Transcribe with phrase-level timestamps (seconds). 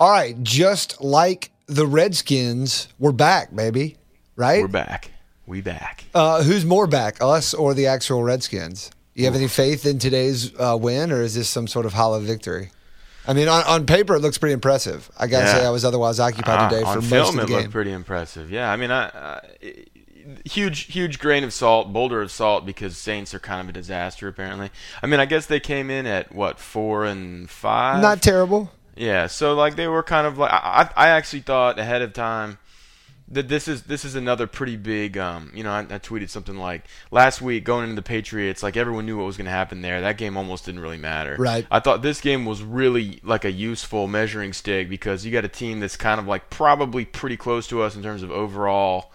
[0.00, 3.98] All right, just like the Redskins, we're back, baby.
[4.34, 4.62] Right?
[4.62, 5.10] We're back.
[5.46, 6.04] We back.
[6.14, 8.90] Uh, who's more back, us or the actual Redskins?
[9.14, 12.18] You have any faith in today's uh, win, or is this some sort of hollow
[12.20, 12.70] victory?
[13.28, 15.10] I mean, on, on paper, it looks pretty impressive.
[15.18, 15.54] I gotta Yeah.
[15.58, 17.56] say, I was otherwise occupied today Ah, for on most film, of the it game.
[17.58, 18.50] looked pretty impressive.
[18.50, 19.40] Yeah, I mean, I, uh,
[20.46, 24.26] huge, huge grain of salt, boulder of salt, because Saints are kind of a disaster.
[24.28, 24.70] Apparently,
[25.02, 28.00] I mean, I guess they came in at what four and five.
[28.00, 28.70] Not terrible.
[28.96, 32.58] Yeah, so like they were kind of like I, I actually thought ahead of time
[33.30, 36.56] that this is this is another pretty big um you know I, I tweeted something
[36.56, 39.82] like last week going into the Patriots like everyone knew what was going to happen
[39.82, 41.66] there that game almost didn't really matter Right.
[41.70, 45.48] I thought this game was really like a useful measuring stick because you got a
[45.48, 49.12] team that's kind of like probably pretty close to us in terms of overall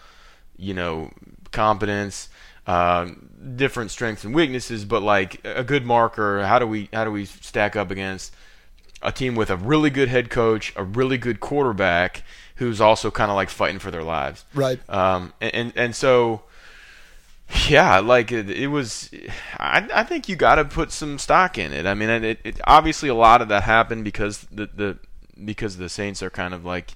[0.58, 1.12] you know
[1.52, 2.30] competence
[2.68, 3.08] uh,
[3.56, 7.26] different strengths and weaknesses but like a good marker how do we how do we
[7.26, 8.34] stack up against
[9.06, 12.24] a team with a really good head coach, a really good quarterback,
[12.56, 14.46] who's also kind of like fighting for their lives.
[14.54, 14.80] Right.
[14.90, 16.44] Um, and, and and so,
[17.68, 19.12] yeah, like it, it was.
[19.58, 21.86] I I think you got to put some stock in it.
[21.86, 24.98] I mean, it, it obviously a lot of that happened because the the
[25.44, 26.96] because the Saints are kind of like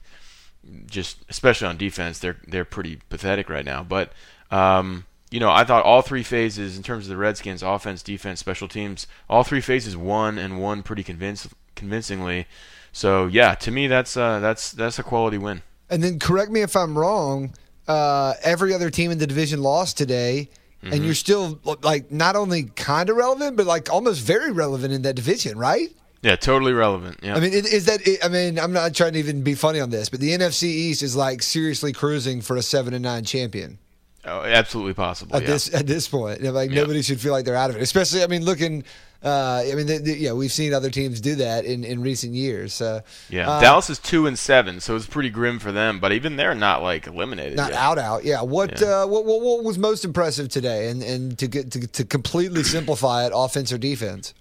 [0.85, 3.83] just especially on defense they're they're pretty pathetic right now.
[3.83, 4.11] But
[4.51, 8.39] um, you know, I thought all three phases in terms of the Redskins offense, defense,
[8.39, 11.47] special teams, all three phases won and won pretty convince,
[11.79, 12.45] convincingly.
[12.91, 15.61] So yeah, to me that's uh, that's that's a quality win.
[15.89, 17.53] And then correct me if I'm wrong.
[17.87, 20.49] Uh, every other team in the division lost today,
[20.81, 20.93] Mm-hmm.
[20.93, 25.01] and you're still like not only kind of relevant, but like almost very relevant in
[25.01, 25.89] that division, right?
[26.21, 27.19] Yeah, totally relevant.
[27.21, 27.35] Yeah.
[27.35, 27.99] I mean, is that?
[28.23, 31.03] I mean, I'm not trying to even be funny on this, but the NFC East
[31.03, 33.77] is like seriously cruising for a seven and nine champion
[34.23, 35.35] oh, absolutely possible.
[35.35, 35.47] at yeah.
[35.49, 36.41] this at this point.
[36.43, 36.81] Like Yeah.
[36.81, 37.81] nobody should feel like they're out of it.
[37.81, 38.85] Especially, I mean, looking.
[39.21, 42.33] Uh, I mean, the, the, yeah, we've seen other teams do that in, in recent
[42.33, 42.73] years.
[42.73, 45.99] So, yeah, uh, Dallas is two and seven, so it's pretty grim for them.
[45.99, 47.57] But even they're not like eliminated.
[47.57, 47.79] not yet.
[47.79, 48.23] out out.
[48.23, 48.41] Yeah.
[48.43, 49.03] What Yeah.
[49.03, 52.63] Uh, what, what what was most impressive today, and and to get to, to completely
[52.63, 54.33] simplify it, offense or defense?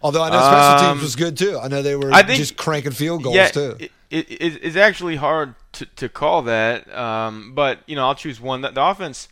[0.00, 1.58] Although I know special Um, teams was good too.
[1.58, 3.76] I know they were I think- just cranking field goals yeah, too.
[3.80, 8.14] It, it, it- it's actually hard to, to call that, um, but you know I'll
[8.14, 8.60] choose one.
[8.60, 9.28] The, the offense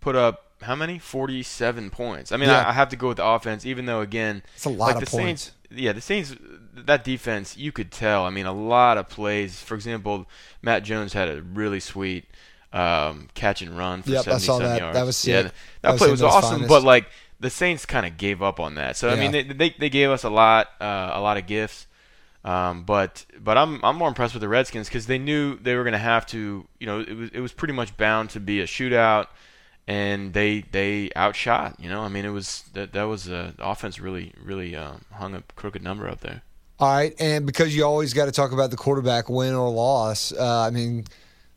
[0.00, 0.98] put up how many?
[0.98, 2.32] Forty-seven points.
[2.32, 2.62] I mean, Yeah.
[2.62, 4.94] I, I have to go with the offense, even though again, It's a lot like
[4.96, 5.42] of the points.
[5.42, 5.52] Saints.
[5.70, 6.34] Yeah, the Saints.
[6.74, 8.24] That defense, you could tell.
[8.24, 9.60] I mean, a lot of plays.
[9.60, 10.26] For example,
[10.62, 12.24] Matt Jones had a really sweet
[12.72, 14.80] um, catch and run for Yep, I 77 saw that.
[14.80, 14.96] yards.
[14.96, 16.50] That was yeah, that, That was play was awesome.
[16.50, 16.68] finest.
[16.68, 17.06] But like
[17.40, 18.96] the Saints kind of gave up on that.
[18.96, 21.86] So I mean, they, they they gave us a lot uh, a lot of gifts.
[22.44, 25.82] Um, but but I'm I'm more impressed with the Redskins because they knew they were
[25.82, 26.66] going to have to.
[26.78, 29.26] You know, it was it was pretty much bound to be a shootout,
[29.88, 31.76] and they they outshot.
[31.80, 35.00] You know, I mean, it was that that was uh, the offense really really um,
[35.12, 36.42] hung a crooked number up there.
[36.78, 40.30] All right, and because you always got to talk about the quarterback win or loss.
[40.32, 41.06] Uh, I mean,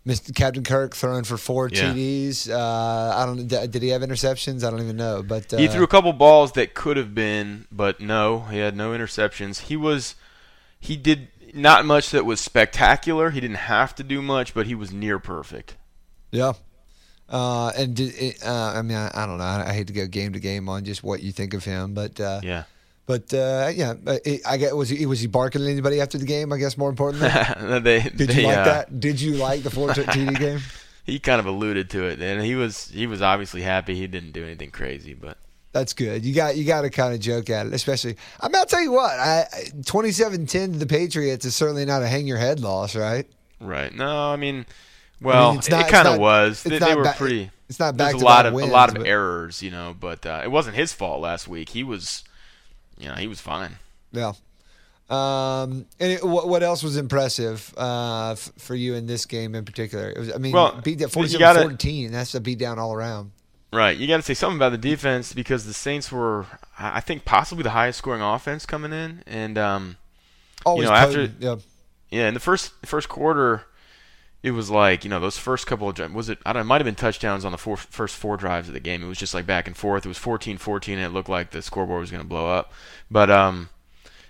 [0.07, 0.33] Mr.
[0.33, 1.93] Captain Kirk throwing for four Yeah.
[1.93, 2.49] TDs.
[2.49, 3.47] Uh, I don't.
[3.47, 4.63] Did he have interceptions?
[4.63, 5.21] I don't even know.
[5.21, 8.75] But uh, He threw a couple balls that could have been, but no, he had
[8.75, 9.59] no interceptions.
[9.59, 10.15] He was,
[10.79, 13.29] he did not much that was spectacular.
[13.29, 15.75] He didn't have to do much, but he was near perfect.
[16.31, 16.53] Yeah.
[17.31, 19.43] Uh, and did, uh, I mean, I, I don't know.
[19.45, 21.93] I, I hate to go game to game on just what you think of him,
[21.93, 22.63] but uh, Yeah.
[23.05, 23.93] but uh, yeah,
[24.25, 26.51] it, I get was he was he barking at anybody after the game?
[26.51, 27.29] I guess more importantly,
[27.79, 28.99] they, did they, you like uh, that?
[28.99, 30.59] Did you like the four TD game?
[31.05, 33.95] He kind of alluded to it, and he was he was obviously happy.
[33.95, 35.37] He didn't do anything crazy, but
[35.71, 36.25] That's good.
[36.25, 38.17] You got you got to kind of joke at it, especially.
[38.39, 39.17] I mean, I'll tell you what.
[39.19, 39.45] I
[39.79, 43.25] 27-10 to the Patriots is certainly not a hang your head loss, right?
[43.59, 43.93] right.
[43.93, 44.65] No, I mean,
[45.21, 46.63] well, it's not- it kind of was.
[46.63, 47.51] They, they were ba- pretty.
[47.69, 50.25] It's not back a lot of wins, a lot of but- errors, you know, but
[50.25, 51.69] uh, it wasn't his fault last week.
[51.69, 52.23] He was,
[52.97, 53.77] you know, he was fine.
[54.11, 54.33] Yeah.
[55.09, 59.55] Um, and it, what, what else was impressive uh, f- for you in this game
[59.55, 60.09] in particular?
[60.09, 62.11] It was, I mean, Well, beat that you gotta- 47-14.
[62.11, 63.31] That's a beat down all around.
[63.73, 63.95] Right.
[63.97, 66.45] You got to say something about the defense because the Saints were,
[66.77, 69.97] I I think, possibly the highest scoring offense coming in, and um,
[70.65, 71.55] Always know, after- yeah.
[72.09, 73.63] yeah, in the first first quarter,
[74.43, 76.65] it was like you know those first couple of dri- was it I don't it
[76.65, 79.03] might have been touchdowns on the four, first four drives of the game.
[79.03, 80.05] It was just like back and forth.
[80.05, 82.73] It was 14-14 and it looked like the scoreboard was going to blow up.
[83.09, 83.69] But um,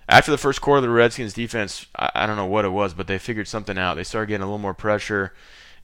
[0.08, 3.06] after the first quarter, the Redskins defense I, I don't know what it was, but
[3.06, 3.94] they figured something out.
[3.94, 5.32] They started getting a little more pressure.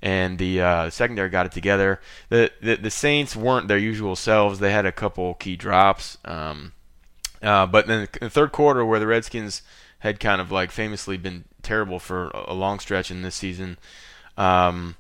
[0.00, 2.00] And the uh, secondary got it together.
[2.28, 4.60] The, the the Saints weren't their usual selves.
[4.60, 6.19] They had a couple key drops.
[6.24, 6.70] Um,
[7.42, 9.62] uh, but then the third quarter, where the Redskins
[10.00, 13.76] had kind of like famously been terrible for a long stretch in this season,
[14.38, 14.96] um,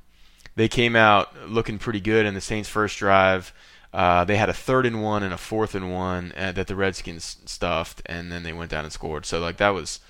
[0.56, 3.54] they came out looking pretty good in the Saints' first drive.
[3.94, 6.76] Uh, they had a third and one and a fourth and one uh, that the
[6.76, 9.24] Redskins stuffed, and then they went down and scored.
[9.24, 10.00] So like that was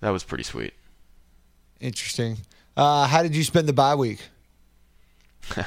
[0.00, 0.72] that was pretty sweet.
[1.80, 2.38] Interesting.
[2.76, 4.20] Uh, how did you spend the bye week?
[5.56, 5.64] uh,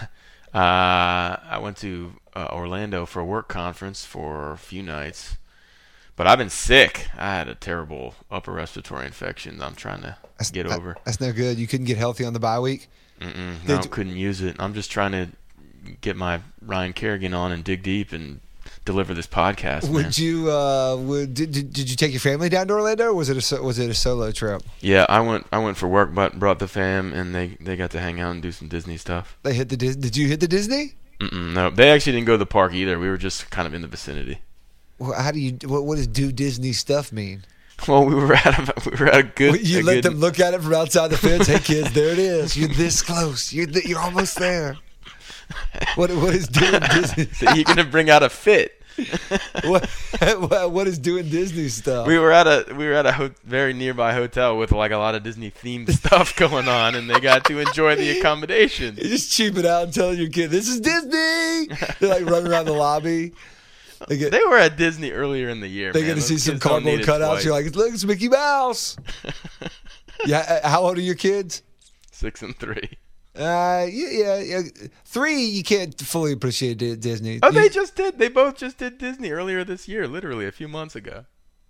[0.54, 5.38] I went to uh, Orlando for a work conference for a few nights,
[6.15, 7.07] but I've been sick.
[7.18, 9.62] I had a terrible upper respiratory infection.
[9.62, 10.95] I'm trying to That's, get over.
[11.06, 11.60] that's no good.
[11.60, 12.88] You couldn't get healthy on the bye week.
[13.19, 14.56] Mm-mm, Did no, you- couldn't use it.
[14.60, 15.27] I'm just trying to
[16.01, 18.39] get my Ryan Kerrigan on and dig deep and
[18.86, 19.83] deliver this podcast.
[19.83, 19.94] man.
[19.94, 20.51] Would you?
[20.51, 23.51] Uh, would did, did, did you take your family down to Orlando, or was it
[23.51, 24.62] a was it a solo trip?
[24.81, 25.45] Yeah, I went.
[25.51, 28.31] I went for work, but brought the fam, and they they got to hang out
[28.31, 29.38] and do some Disney stuff.
[29.44, 30.94] They hit the Dis- Did you hit the Disney?
[31.19, 32.98] Mm-mm, no, they actually didn't go to the park either.
[32.98, 34.39] We were just kind of in the vicinity.
[34.98, 35.57] Well, how do you?
[35.65, 37.44] What, what does do Disney stuff mean?
[37.87, 38.45] Well, we were at
[38.85, 39.67] a, we were at a good.
[39.67, 41.47] you a let good- them look at it from outside the fence.
[41.47, 42.55] Hey kids, there it is.
[42.57, 43.51] You're this close.
[43.53, 44.77] You're th- you're almost there.
[45.95, 47.27] What what is doing Disney?
[47.55, 48.75] You're gonna bring out a fit.
[49.63, 49.89] what,
[50.71, 52.05] what is doing Disney stuff?
[52.05, 54.97] We were at a we were at a ho- very nearby hotel with like a
[54.97, 58.95] lot of Disney themed stuff going on, and they got to enjoy the accommodation.
[58.97, 61.75] You just cheap it out and telling your kid this is Disney.
[61.99, 63.31] They're like running around the lobby.
[64.07, 65.92] They get They were at Disney earlier in the year.
[65.94, 66.07] they man.
[66.10, 67.25] get to Those see some kids don't cardboard need it cutouts.
[67.28, 67.44] twice.
[67.46, 68.98] You're like, look, it's Mickey Mouse.
[70.25, 70.60] yeah.
[70.63, 71.63] uh, How old are your kids?
[72.12, 72.90] six and three.
[73.38, 74.62] Uh, yeah, yeah, yeah.
[75.06, 77.40] Three, you can't fully appreciate Di- Disney.
[77.42, 78.19] Oh, You- they just did.
[78.19, 81.25] They both just did Disney earlier this year, literally a few months ago.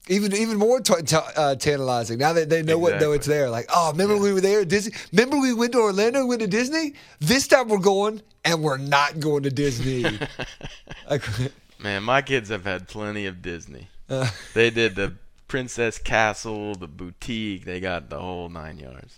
[0.08, 2.18] even even more t- t- uh, tantalizing.
[2.18, 3.34] Now that they know what know it's Exactly.
[3.36, 3.50] there.
[3.52, 4.94] Like, oh, remember we were there at Disney?
[5.12, 6.94] Remember we went to Orlando, went to Disney?
[7.20, 10.04] This time we're going, and we're not going to Disney.
[11.10, 11.22] like,
[11.80, 13.88] Man, my kids have had plenty of Disney.
[14.10, 15.14] uh, They did the
[15.48, 17.66] Princess Castle, the boutique.
[17.66, 19.18] They got the whole nine yards.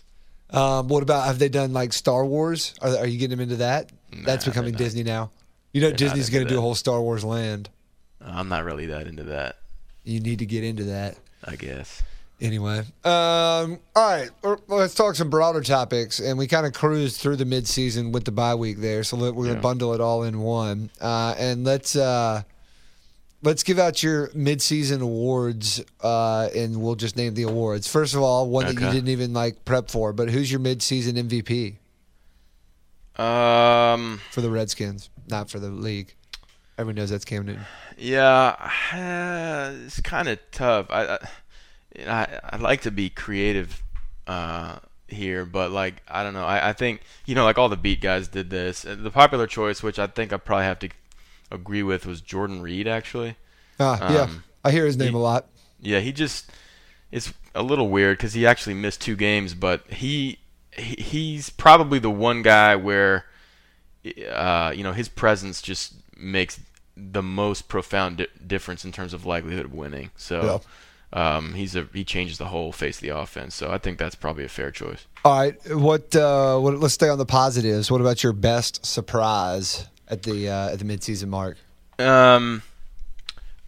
[0.50, 2.74] um, what about have they done like Star Wars?
[2.80, 3.90] Are, are you getting them into that?
[4.24, 4.74] That's becoming.
[4.74, 5.30] Disney now.
[5.72, 7.68] You know, They're Disney's going to do a whole Star Wars land.
[8.20, 9.56] I'm not really that into that.
[10.04, 11.16] You need to get into that.
[11.44, 12.02] I guess.
[12.40, 14.28] Anyway, um, all right,
[14.66, 16.18] let's talk some broader topics.
[16.18, 19.34] And we kind of cruised through the midseason with the bye week there, so let,
[19.34, 20.90] we're gonna bundle it all in one.
[21.00, 22.42] Uh, and let's uh,
[23.42, 27.86] let's give out your midseason awards, uh, and we'll just name the awards.
[27.88, 31.14] First of all, one that you didn't even like prep for, but who's your midseason
[31.28, 31.76] MVP
[33.22, 34.20] Um.
[34.30, 36.14] for the Redskins, not for the league?
[36.78, 37.64] Everyone knows that's Cam Newton.
[37.98, 38.70] Yeah,
[39.84, 40.86] it's kind of tough.
[40.88, 41.18] I, I,
[42.08, 43.82] I, I like to be creative
[44.26, 46.44] uh, here, but like I don't know.
[46.46, 48.82] I, I think you know, like all the beat guys did this.
[48.82, 50.88] The popular choice, which I think I probably have to
[51.52, 52.88] agree with, was Jordan Reed.
[52.88, 53.36] Actually,
[53.80, 55.46] Ah, yeah, Um, I hear his name he- a lot.
[55.80, 56.50] yeah, he just
[57.10, 60.38] it's a little weird because he actually missed two games, but he,
[60.76, 63.26] he he's probably the one guy where
[64.30, 66.60] uh, you know his presence just makes
[66.96, 70.10] the most profound di- difference in terms of likelihood of winning.
[70.16, 70.62] So
[71.12, 73.54] um, he's a he changes the whole face of the offense.
[73.54, 75.06] So I think that's probably a fair choice.
[75.24, 76.14] All right, what?
[76.16, 77.90] Uh, what let's stay on the positives.
[77.90, 81.56] What about your best surprise at the uh, at the midseason mark?
[81.98, 82.62] Um,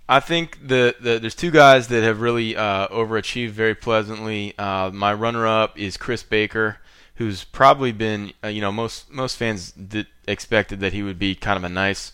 [0.08, 4.56] I think the, the there's two guys that have really uh, overachieved very pleasantly.
[4.58, 6.78] Uh, my runner-up is Chris Baker,
[7.16, 11.34] who's probably been uh, you know most most fans did, expected that he would be
[11.34, 12.12] kind of a nice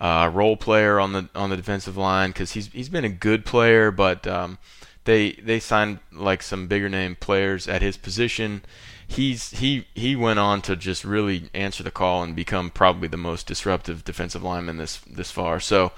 [0.00, 3.46] uh, role player on the on the defensive line because he's he's been a good
[3.46, 4.58] player, but um,
[5.04, 8.62] they they signed like some bigger name players at his position.
[9.08, 13.16] He's he he went on to just really answer the call and become probably the
[13.16, 15.60] most disruptive defensive lineman this this far.
[15.60, 15.92] So.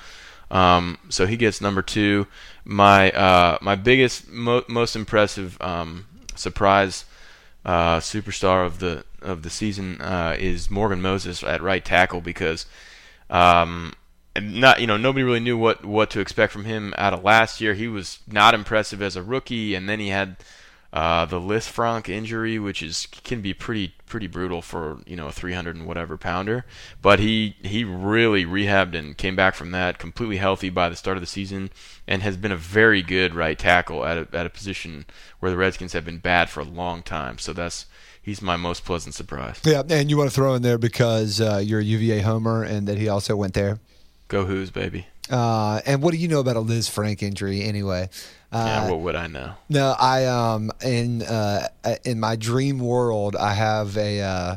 [0.53, 2.27] Um, so he gets number two.
[2.65, 7.05] My uh, my biggest, mo- most impressive um, surprise
[7.65, 12.67] uh, superstar of the of the season uh, is Morgan Moses at right tackle because
[13.29, 13.93] um,
[14.41, 17.61] not you know nobody really knew what what to expect from him out of last
[17.61, 17.75] year.
[17.75, 20.37] He was not impressive as a rookie, and then he had
[20.93, 25.33] uh, the Lisfranc injury, which is can be pretty pretty brutal for you know a
[25.33, 26.65] 300 and whatever pounder.
[27.01, 31.17] But he he really rehabbed and came back from that completely healthy by the start
[31.17, 31.71] of the season,
[32.09, 35.07] and has been a very good right tackle at a, at a position
[35.39, 37.39] where the Redskins have been bad for a long time.
[37.39, 37.87] So that's
[38.21, 39.61] he's my most pleasant surprise.
[39.65, 42.89] Yeah, and you want to throw in there because uh, you're a UVA homer and
[42.89, 43.79] that he also went there.
[44.27, 45.07] Go Who's baby.
[45.31, 48.09] Uh, and what do you know about a Lisfranc injury anyway?
[48.53, 49.53] Uh, Yeah, what would I know?
[49.69, 51.69] No, I um in uh
[52.05, 54.57] in my dream world I have a uh,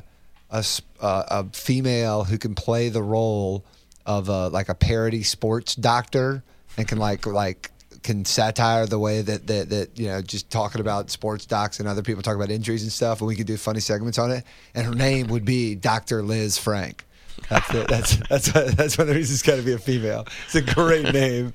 [0.50, 0.65] a
[1.00, 3.63] uh, a female who can play the role
[4.05, 6.43] of a, like a parody sports doctor
[6.77, 7.71] and can like like
[8.03, 11.88] can satire the way that, that that you know just talking about sports docs and
[11.88, 14.43] other people talk about injuries and stuff and we could do funny segments on it
[14.75, 16.21] and her name would be Dr.
[16.23, 17.05] Liz Frank.
[17.50, 17.88] That's it.
[17.88, 20.25] That's that's that's one of the reasons it's got to be a female.
[20.46, 21.52] It's a great name.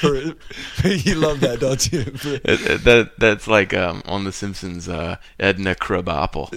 [0.00, 0.14] For,
[0.86, 2.00] you love that, don't you?
[2.44, 6.52] It- that that's like um, on The Simpsons, uh, Edna Krabappel.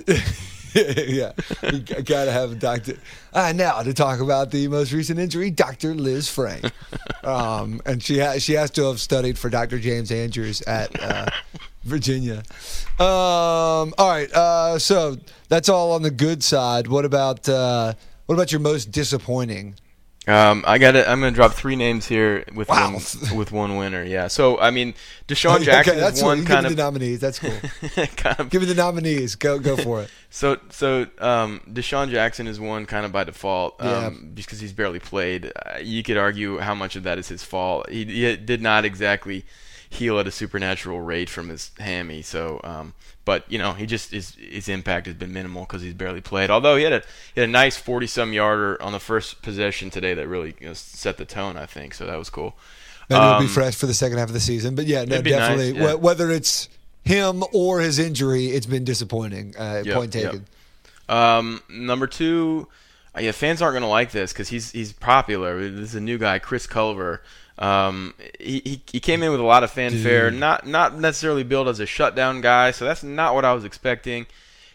[0.75, 1.31] yeah,
[1.71, 2.97] you gotta have a doctor.
[3.33, 5.93] Uh, now to talk about the most recent injury, Dr.
[5.93, 6.65] Liz Frank,
[7.23, 9.79] um, and she has she has to have studied for Dr.
[9.79, 11.25] James Andrews at uh,
[11.83, 12.43] Virginia.
[12.99, 15.17] Um, all right, uh, so
[15.49, 16.87] that's all on the good side.
[16.87, 17.93] What about uh,
[18.31, 19.75] what about your most disappointing?
[20.25, 21.05] Um, I got it.
[21.05, 22.93] I'm gonna drop three names here with Wow.
[22.93, 24.05] one with one winner.
[24.05, 24.29] Yeah.
[24.29, 24.93] So I mean,
[25.27, 26.29] DeSean Jackson okay, that's is cool.
[26.29, 27.19] one You kind give of me the nominees.
[27.19, 27.51] That's cool.
[28.15, 29.35] kind of give me the nominees.
[29.35, 30.09] Go go for it.
[30.33, 34.05] So, so um, DeSean Jackson is one kind of by default, Yeah.
[34.05, 35.51] um, because he's barely played.
[35.53, 37.89] Uh, you could argue how much of that is his fault.
[37.89, 39.43] He, he did not exactly
[39.93, 42.21] heal at a supernatural rate from his hammy.
[42.21, 42.93] So, um,
[43.25, 46.49] but you know, he just his his impact has been minimal because he's barely played.
[46.49, 47.03] Although he had a
[47.35, 50.67] he had a nice forty some yarder on the first possession today that really you
[50.67, 51.57] know, set the tone.
[51.57, 52.05] I think so.
[52.05, 52.55] That was cool.
[53.09, 54.73] Maybe it'll be Um, fresh for the second half of the season.
[54.75, 55.81] But yeah, no, It'd nice, definitely.
[55.81, 55.93] yeah.
[55.93, 56.69] wh- Whether it's
[57.03, 59.53] him or his injury, it's been disappointing.
[59.59, 60.23] Uh, Yep, point yep.
[60.31, 60.45] taken.
[61.09, 62.67] Um, number two,
[63.15, 65.59] uh, yeah, fans aren't gonna like this because he's he's popular.
[65.69, 67.19] This is a new guy, Chris Culliver.
[67.57, 70.39] Um, he, he came in with a lot of fanfare, Dude.
[70.39, 74.25] not not necessarily billed as a shutdown guy, so that's not what I was expecting.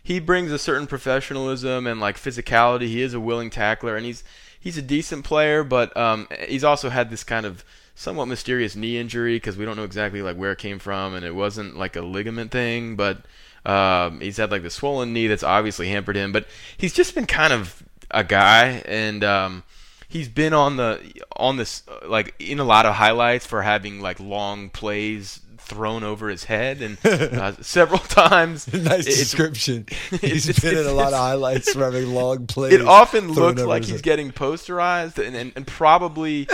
[0.03, 2.87] He brings a certain professionalism and like physicality.
[2.87, 4.23] He is a willing tackler, and he's
[4.61, 7.65] he's a decent player, but um, he's also had this kind of
[7.97, 11.25] somewhat mysterious knee injury because we don't know exactly like where it came from, and
[11.25, 13.19] it wasn't like a ligament thing, but
[13.65, 16.31] um, he's had like the swollen knee that's obviously hampered him.
[16.31, 19.65] But he's just been kind of a guy, and um,
[20.09, 21.01] he's been on the
[21.37, 26.29] on this like in a lot of highlights for having like long plays thrown over
[26.29, 29.85] his head and uh, several times nice it's- description.
[30.21, 32.75] He's it's- been in a lot of highlights for having long plays.
[32.75, 34.03] it often looks like he's head.
[34.05, 36.47] getting posterized and, and, and probably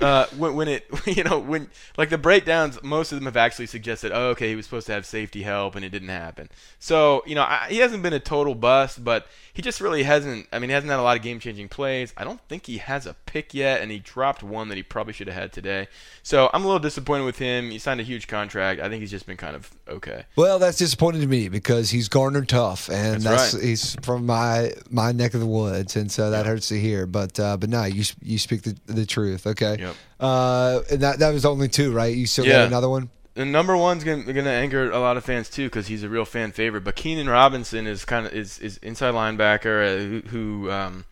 [0.00, 3.66] uh, when, when it you know when like the breakdowns most of them have actually
[3.66, 6.48] suggested oh okay he was supposed to have safety help and it didn't happen
[6.78, 10.46] so you know I, he hasn't been a total bust but he just really hasn't
[10.52, 12.78] I mean he hasn't had a lot of game changing plays I don't think he
[12.78, 15.88] has a pick yet and he dropped one that he probably should have had today
[16.22, 19.10] so I'm a little disappointed with him he signed a huge contract I think he's
[19.10, 23.22] just been kind of okay Well, that's disappointing to me because he's Garner tough, and
[23.22, 23.62] That's that's, right.
[23.62, 27.06] he's from my my neck of the woods, and so that hurts to hear.
[27.06, 29.46] But uh, but no, you you speak the, the truth.
[29.46, 29.76] Okay.
[29.86, 29.96] Yep.
[30.20, 32.14] Uh, and that that was only two, right?
[32.14, 32.58] You still Yeah.
[32.58, 33.10] got another one.
[33.38, 36.24] And number one's gonna, gonna anger a lot of fans too because he's a real
[36.24, 36.84] fan favorite.
[36.84, 39.98] But Keenan Robinson is kind of is, is inside linebacker uh,
[40.30, 41.04] who, who um,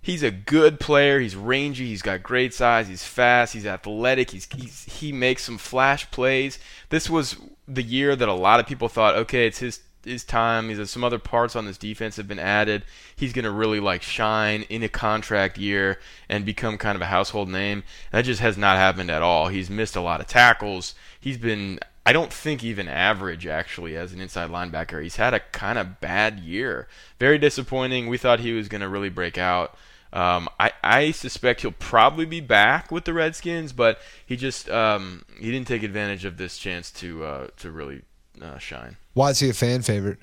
[0.00, 1.20] he's a good player.
[1.20, 1.86] He's rangy.
[1.88, 2.88] He's got great size.
[2.88, 3.52] He's fast.
[3.52, 4.30] He's athletic.
[4.30, 6.58] He's, he's he makes some flash plays.
[6.88, 7.36] This was
[7.68, 10.68] the year that a lot of people thought, okay, it's his his time.
[10.68, 12.84] He's some other parts on this defense have been added.
[13.14, 17.48] He's gonna really like shine in a contract year and become kind of a household
[17.48, 17.84] name.
[18.10, 19.48] That just has not happened at all.
[19.48, 20.94] He's missed a lot of tackles.
[21.20, 25.02] He's been I don't think even average actually as an inside linebacker.
[25.02, 26.88] He's had a kind of bad year.
[27.18, 28.08] Very disappointing.
[28.08, 29.76] We thought he was going to really break out.
[30.12, 35.24] Um, I, I suspect he'll probably be back with the Redskins, but he just um,
[35.38, 38.02] he didn't take advantage of this chance to uh, to really
[38.40, 38.96] uh, shine.
[39.14, 40.18] Why is he a fan favorite?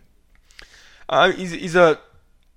[1.08, 2.00] Uh, he's he's a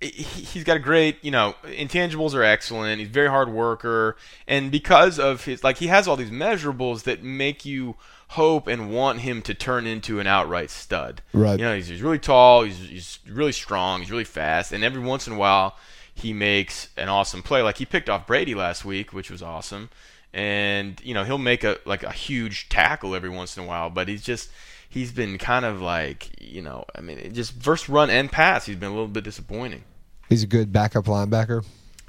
[0.00, 2.98] he- he's got a great you know intangibles are excellent.
[3.00, 7.04] He's a very hard worker, and because of his like he has all these measurables
[7.04, 7.96] that make you
[8.28, 11.20] hope and want him to turn into an outright stud.
[11.34, 11.58] Right.
[11.58, 12.62] You know, he's, he's really tall.
[12.64, 14.00] He's he's really strong.
[14.00, 15.76] He's really fast, and every once in a while
[16.14, 17.62] he makes an awesome play.
[17.62, 19.88] Like he picked off Brady last week, which was awesome.
[20.34, 23.88] And you know he'll make a like a huge tackle every once in a while,
[23.90, 24.50] but he's just
[24.92, 28.76] he's been kind of like you know I mean just first run and pass he's
[28.76, 29.84] been a little bit disappointing.
[30.28, 31.64] He's a good backup linebacker.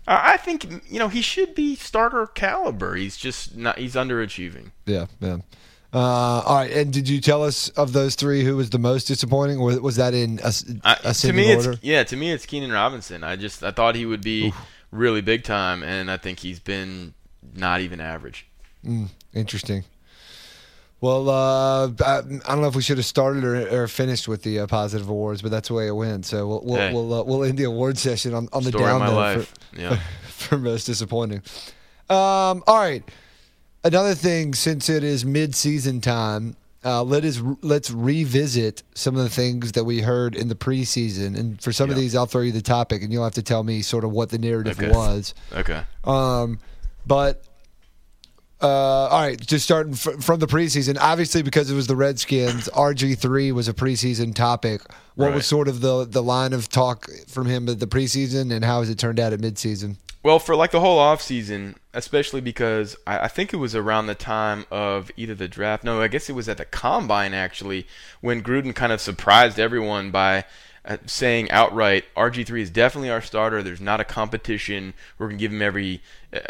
[0.07, 2.95] I I think you know he should be starter caliber.
[2.95, 4.71] He's just not he's underachieving.
[4.85, 5.37] Yeah, yeah.
[5.93, 9.05] Uh, all right, and did you tell us of those three who was the most
[9.05, 11.73] disappointing, or was that in a, to me, order?
[11.73, 12.03] it's yeah.
[12.03, 13.23] To me, it's Keenan Robinson.
[13.23, 14.51] I just I thought he would be
[14.89, 17.13] really big time, and I think he's been
[17.53, 18.47] not even average.
[18.83, 19.83] Mm, interesting.
[21.03, 24.41] Well, uh, I, I don't know if we should have started or, or finished with
[24.43, 26.25] the uh, positive awards, but that's the way it went.
[26.25, 26.93] So we'll we'll Hey.
[26.93, 29.53] we'll, uh, we'll end the award session on, on the Story down my note life.
[29.73, 29.99] For, Yeah.
[30.29, 31.41] for most disappointing.
[32.09, 33.03] Um, all right.
[33.83, 36.55] Another thing, since it is mid-season time,
[36.85, 41.37] uh, let us let's revisit some of the things that we heard in the preseason.
[41.37, 43.63] And for some of these, I'll throw you the topic, and you'll have to tell
[43.65, 44.89] me sort of what the narrative Okay.
[44.89, 45.33] was.
[45.51, 45.81] Okay.
[46.05, 46.59] Um,
[47.05, 47.43] but
[48.63, 50.97] uh, all right, just starting fr- from the preseason.
[50.99, 54.81] Obviously, because it was the Redskins, RG three was a preseason topic.
[55.15, 55.35] What Right.
[55.35, 58.79] was sort of the the line of talk from him at the preseason, and how
[58.79, 59.97] has it turned out at midseason?
[60.23, 64.07] Well, for like the whole off season, especially because I, I, think it was around
[64.07, 65.83] the time of either the draft.
[65.83, 67.85] No, I guess it was at the combine actually
[68.21, 70.45] when Gruden kind of surprised everyone by
[70.85, 73.61] uh, saying outright, RG3 is definitely our starter.
[73.61, 74.93] There's not a competition.
[75.17, 76.01] We're gonna give him every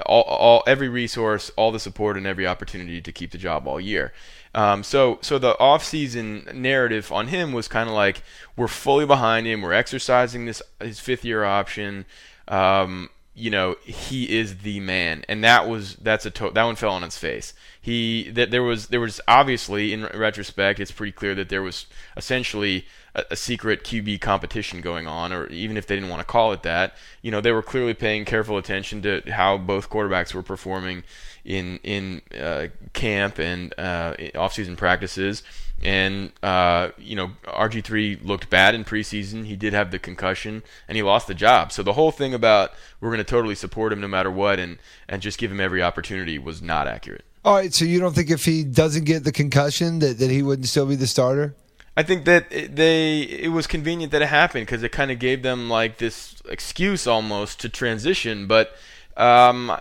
[0.05, 3.79] all, all every resource, all the support, and every opportunity to keep the job all
[3.79, 4.13] year.
[4.55, 8.21] Um, so so the offseason narrative on him was kind of like
[8.55, 9.61] we're fully behind him.
[9.61, 12.05] We're exercising this his fifth year option.
[12.47, 16.75] Um, you know he is the man, and that was that's a to- that one
[16.75, 17.53] fell on its face.
[17.83, 21.85] He that there was there was obviously in retrospect it's pretty clear that there was
[22.15, 26.25] essentially a, a secret QB competition going on, or even if they didn't want to
[26.25, 30.33] call it that, you know they were clearly paying careful attention to how both quarterbacks
[30.33, 31.03] were performing
[31.43, 35.43] in in uh, camp and uh, off-season practices
[35.83, 39.43] and uh, you know, RG3 looked bad in preseason.
[39.45, 41.73] He did have the concussion, and he lost the job.
[41.73, 42.71] So the whole thing about
[43.01, 44.77] we're going to totally support him no matter what, and
[45.09, 47.25] and just give him every opportunity was not accurate.
[47.45, 47.73] All right.
[47.73, 50.85] So you don't think if he doesn't get the concussion that, that he wouldn't still
[50.85, 51.55] be the starter?
[51.95, 55.43] I think that they it was convenient that it happened because it kind of gave
[55.43, 58.75] them like this excuse almost to transition, but.
[59.15, 59.71] Um,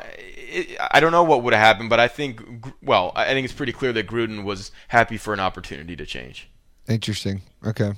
[0.53, 2.43] it, I don't know what would have happened, but I think,
[2.83, 6.51] well, I think it's pretty clear that Gruden was happy for an opportunity to change.
[6.87, 7.41] Interesting.
[7.65, 7.93] Okay.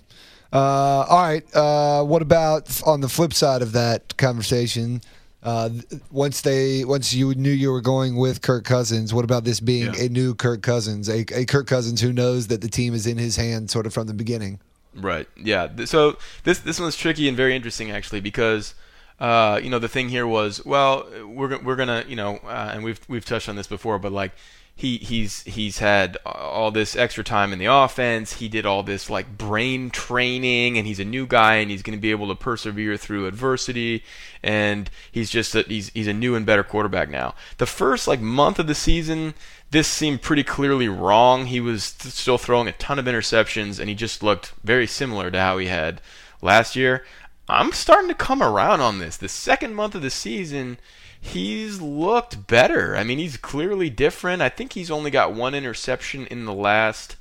[0.53, 1.45] Uh, all right.
[1.55, 5.01] Uh, what about on the flip side of that conversation?
[5.45, 5.69] Uh,
[6.11, 9.93] once they, once you knew you were going with Kirk Cousins, what about this being
[9.95, 10.05] yeah.
[10.05, 13.19] a new Kirk Cousins, a, a Kirk Cousins who knows that the team is in
[13.19, 14.59] his hands sort of from the beginning?
[14.95, 15.29] Right.
[15.37, 15.69] Yeah.
[15.85, 18.75] So this this one's tricky and very interesting actually because
[19.21, 22.83] uh, you know, the thing here was, well, we're we're gonna, you know, uh, and
[22.83, 24.33] we've we've touched on this before, but like
[24.77, 28.35] he he's he's had all this extra time in the offense.
[28.35, 31.97] He did all this like brain training, and he's a new guy, and he's going
[31.97, 34.03] to be able to persevere through adversity.
[34.43, 37.37] And he's just a, he's he's a new and better quarterback now.
[37.59, 39.35] The first like month of the season,
[39.71, 41.47] this seemed pretty clearly wrong.
[41.47, 45.39] He was still throwing a ton of interceptions, and he just looked very similar to
[45.39, 46.01] how he had
[46.43, 47.05] last year.
[47.49, 49.17] I'm starting to come around on this.
[49.17, 50.79] The second month of the season,
[51.25, 52.95] he's looked better.
[52.97, 54.43] I mean, he's clearly different.
[54.43, 57.17] I think he's only got one interception in the last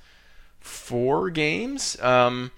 [0.59, 1.99] four games.
[2.01, 2.51] Um,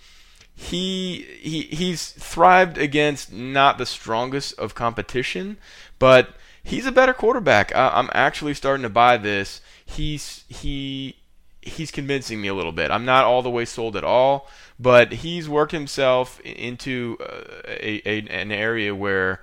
[0.55, 5.57] he he he's thrived against not the strongest of competition,
[5.99, 6.29] but
[6.63, 7.75] he's a better quarterback.
[7.75, 9.61] I, I'm actually starting to buy this.
[9.85, 11.17] He's he
[11.61, 12.89] he's convincing me a little bit.
[12.89, 18.01] I'm not all the way sold at all, but he's worked himself into uh, a,
[18.05, 19.41] a, an area where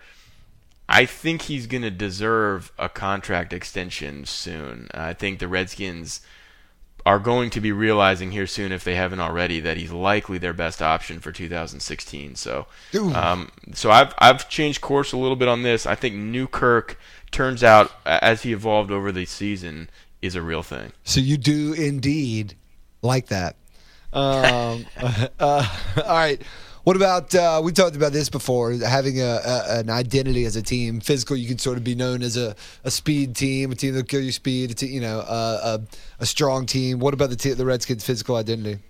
[0.92, 4.88] I think he's going to deserve a contract extension soon.
[4.92, 6.20] I think the Redskins
[7.06, 10.52] are going to be realizing here soon, if they haven't already, that he's likely their
[10.52, 12.36] best option for 2016.
[12.36, 12.66] So,
[13.14, 15.86] um, so I've I've changed course a little bit on this.
[15.86, 16.98] I think Newkirk
[17.30, 19.88] turns out as he evolved over the season
[20.20, 20.92] is a real thing.
[21.04, 22.54] So you do indeed
[23.00, 23.56] like that.
[24.12, 24.84] Um,
[25.40, 26.42] uh, all right.
[26.84, 28.72] What about uh, we talked about this before?
[28.72, 31.36] Having a, a, an identity as a team, physical.
[31.36, 34.20] You can sort of be known as a, a speed team, a team that kill
[34.20, 34.82] your speed.
[34.82, 35.80] A you know, a,
[36.18, 36.98] a, strong team.
[36.98, 38.82] What about the the Redskins' physical identity?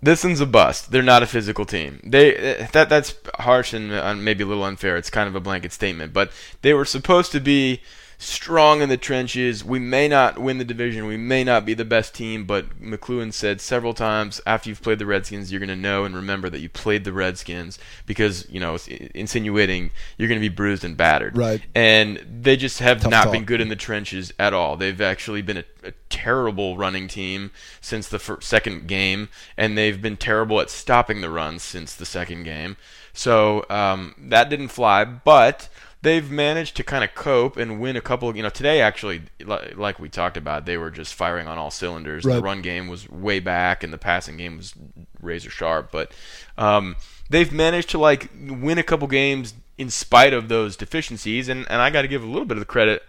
[0.00, 0.90] This one's a bust.
[0.90, 2.00] They're not a physical team.
[2.02, 4.96] They that that's harsh and uh, maybe a little unfair.
[4.96, 7.82] It's kind of a blanket statement, but they were supposed to be
[8.18, 9.64] strong in the trenches.
[9.64, 11.06] We may not win the division.
[11.06, 14.98] We may not be the best team, but McCloughan said several times after you've played
[14.98, 18.60] the Redskins, you're going to know and remember that you played the Redskins because, you
[18.60, 18.78] know,
[19.14, 21.36] insinuating you're going to be bruised and battered.
[21.36, 21.62] Right.
[21.74, 23.32] And they just have Tough not talk.
[23.32, 24.76] been good in the trenches at all.
[24.76, 27.50] They've actually been a, a terrible running team
[27.80, 32.06] since the first, second game, and they've been terrible at stopping the runs since the
[32.06, 32.76] second game.
[33.12, 35.68] So um, that didn't fly, but
[36.04, 39.98] they've managed to kind of cope and win a couple you know, today actually, like
[39.98, 42.24] we talked about, they were just firing on all cylinders.
[42.24, 42.36] Right.
[42.36, 44.74] The run game was way back and the passing game was
[45.20, 45.90] razor sharp.
[45.90, 46.12] But
[46.56, 46.94] um,
[47.28, 51.48] they've managed to, like, win a couple games in spite of those deficiencies.
[51.48, 53.02] And, and I got to give a little bit of the credit.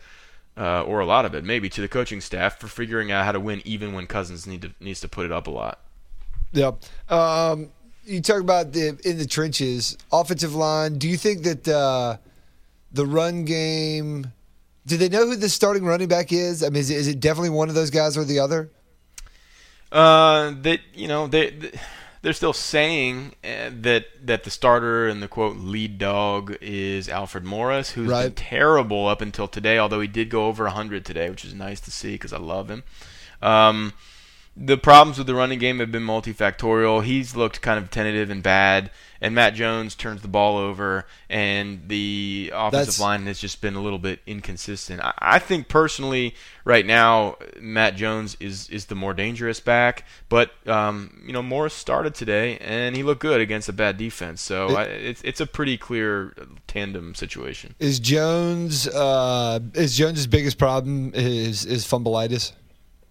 [0.57, 3.33] Uh, or a lot of it, maybe, to the coaching staff for figuring out how
[3.33, 5.79] to win, even when Cousins need to, needs to put it up a lot.
[6.53, 6.81] Yep.
[7.09, 7.71] Um,
[8.05, 10.97] you talk about the in the trenches, offensive line.
[10.97, 12.15] Do you think that uh,
[12.95, 14.31] the run game.
[14.87, 16.63] Do they know who the starting running back is?
[16.63, 18.71] I mean, is it, is it definitely one of those guys or the other?
[19.91, 21.71] Uh, that you know they,
[22.21, 27.43] they're still saying uh, that that the starter and the quote lead dog is Alfred
[27.43, 28.23] Morris, who's right.
[28.23, 29.77] been terrible up until today.
[29.77, 32.69] Although he did go over hundred today, which is nice to see because I love
[32.69, 32.83] him.
[33.41, 33.93] Um,
[34.57, 37.03] the problems with the running game have been multifactorial.
[37.03, 38.89] He's looked kind of tentative and bad,
[39.19, 43.75] and Matt Jones turns the ball over, and the offensive That's- line has just been
[43.75, 45.01] a little bit inconsistent.
[45.01, 50.51] I, I think personally, right now, Matt Jones is is the more dangerous back, but
[50.69, 54.41] um, you know Morris started today, and he looked good against a bad defense.
[54.41, 56.33] So It- I, it's it's a pretty clear
[56.67, 57.75] tandem situation.
[57.79, 62.53] Is Jones uh, is Jones's biggest problem is is fumbleitis?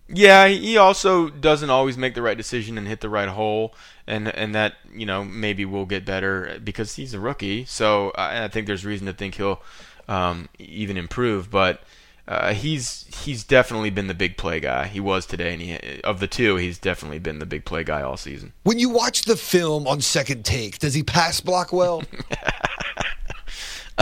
[0.08, 3.74] Yeah, he also doesn't always make the right decision and hit the right hole,
[4.06, 7.64] and and that you know maybe will get better because he's a rookie.
[7.64, 9.62] So I, I think there's reason to think he'll
[10.06, 11.50] um, even improve.
[11.50, 11.82] But
[12.28, 14.88] uh, he's he's definitely been the big play guy.
[14.88, 18.02] He was today, and he of the two, he's definitely been the big play guy
[18.02, 18.52] all season.
[18.62, 22.02] When you watch the film on second take, does he pass block well?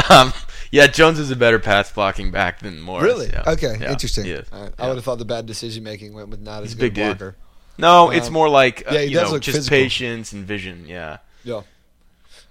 [0.09, 0.33] Um,
[0.73, 3.05] yeah, Jones is a better pass blocking back than Morris.
[3.05, 3.27] really?
[3.29, 3.45] Yeah.
[3.47, 4.25] Okay, Yeah, interesting.
[4.25, 4.49] he is.
[4.53, 6.81] I would have thought the bad decision making went with not as He's a good
[6.81, 7.19] big dude.
[7.19, 7.37] blocker.
[7.79, 9.77] No, it's Um, more like uh, yeah, he you does know look just physical.
[9.79, 10.85] patience and vision.
[10.89, 11.19] Yeah.
[11.45, 11.63] Yeah.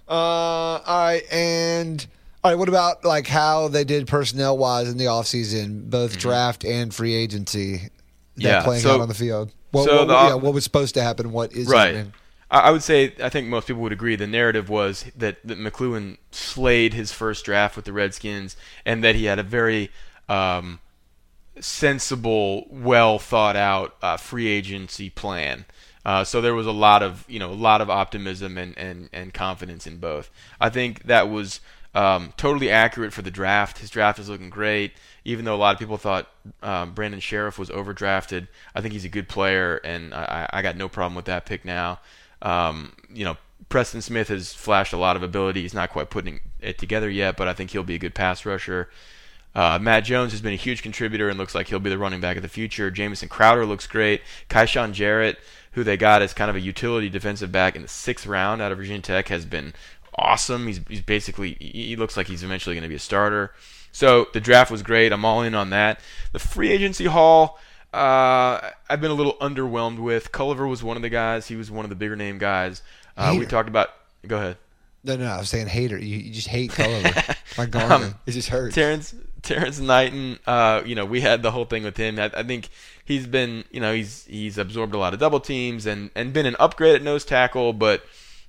[0.08, 2.04] Uh, all right, and
[2.42, 2.58] all right.
[2.58, 7.14] What about like how they did personnel wise in the offseason, both draft and free
[7.14, 7.72] agency?
[7.76, 8.40] That Mm-hmm.
[8.40, 9.52] Yeah, playing so- out on the field.
[9.72, 11.32] What, so what, the- yeah, what was supposed to happen?
[11.32, 11.94] What is Right.
[11.94, 12.12] happening?
[12.52, 16.18] I would say I think most people would agree the narrative was that, that McCloughan
[16.30, 19.90] slayed his first draft with the Redskins and that he had a very
[20.28, 20.78] um,
[21.58, 25.64] sensible, well thought out uh, free agency plan.
[26.04, 29.08] Uh, so there was a lot of you know a lot of optimism and, and,
[29.14, 30.30] and confidence in both.
[30.60, 31.60] I think that was
[31.94, 33.78] um, totally accurate for the draft.
[33.78, 34.92] His draft is looking great,
[35.24, 36.28] even though a lot of people thought
[36.62, 38.48] um, Brandon Scherff was overdrafted.
[38.74, 41.64] I think he's a good player, and I, I got no problem with that pick
[41.64, 42.00] now.
[42.42, 43.36] Um, you know,
[43.68, 45.62] Preston Smith has flashed a lot of ability.
[45.62, 48.44] He's not quite putting it together yet, but I think he'll be a good pass
[48.44, 48.90] rusher.
[49.54, 52.20] Uh, Matt Jones has been a huge contributor and looks like he'll be the running
[52.20, 52.90] back of the future.
[52.90, 54.22] Jamison Crowder looks great.
[54.48, 55.38] Kyshoen Jarrett,
[55.72, 58.72] who they got as kind of a utility defensive back in the sixth round out
[58.72, 59.74] of Virginia Tech, has been
[60.16, 60.66] awesome.
[60.66, 63.52] He's, he's basically, he looks like he's eventually going to be a starter.
[63.92, 65.12] So the draft was great.
[65.12, 66.00] I'm all in on that.
[66.32, 67.58] The free agency haul,
[67.92, 70.32] uh, I've been a little underwhelmed with.
[70.32, 71.46] Culliver was one of the guys.
[71.48, 72.82] He was one of the bigger name guys.
[73.16, 73.88] Uh, we talked about.
[74.26, 74.56] Go ahead.
[75.04, 75.98] No, no, I was saying hater.
[75.98, 77.36] You, you just hate Culliver.
[77.58, 78.74] My God, Um, it just hurts.
[78.74, 82.18] Terrence Terrence Knighton, uh, you know, we had the whole thing with him.
[82.20, 82.68] I, I think
[83.04, 86.46] he's been, you know, he's he's absorbed a lot of double teams and and been
[86.46, 88.04] an upgrade at nose tackle, but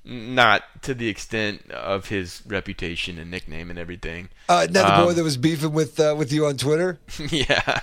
[0.05, 4.29] not to the extent of his reputation and nickname and everything.
[4.49, 6.99] uh, now the boy Um, that was beefing with uh, with you on Twitter.
[7.29, 7.79] yeah,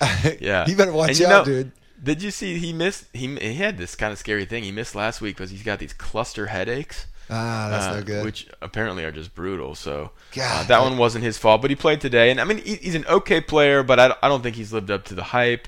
[0.40, 0.66] yeah.
[0.66, 1.72] you better watch you out, know, dude.
[2.02, 3.06] Did you see he missed?
[3.14, 4.62] He he had this kind of scary thing.
[4.64, 7.06] He missed last week because he's got these cluster headaches.
[7.30, 8.24] Ah, that's uh, no good.
[8.26, 9.74] Which apparently are just brutal.
[9.74, 12.58] So uh, that I- one wasn't his fault, but he played today, and I mean
[12.58, 15.14] he, he's an okay player, but I, don't- I don't think he's lived up to
[15.14, 15.66] the hype.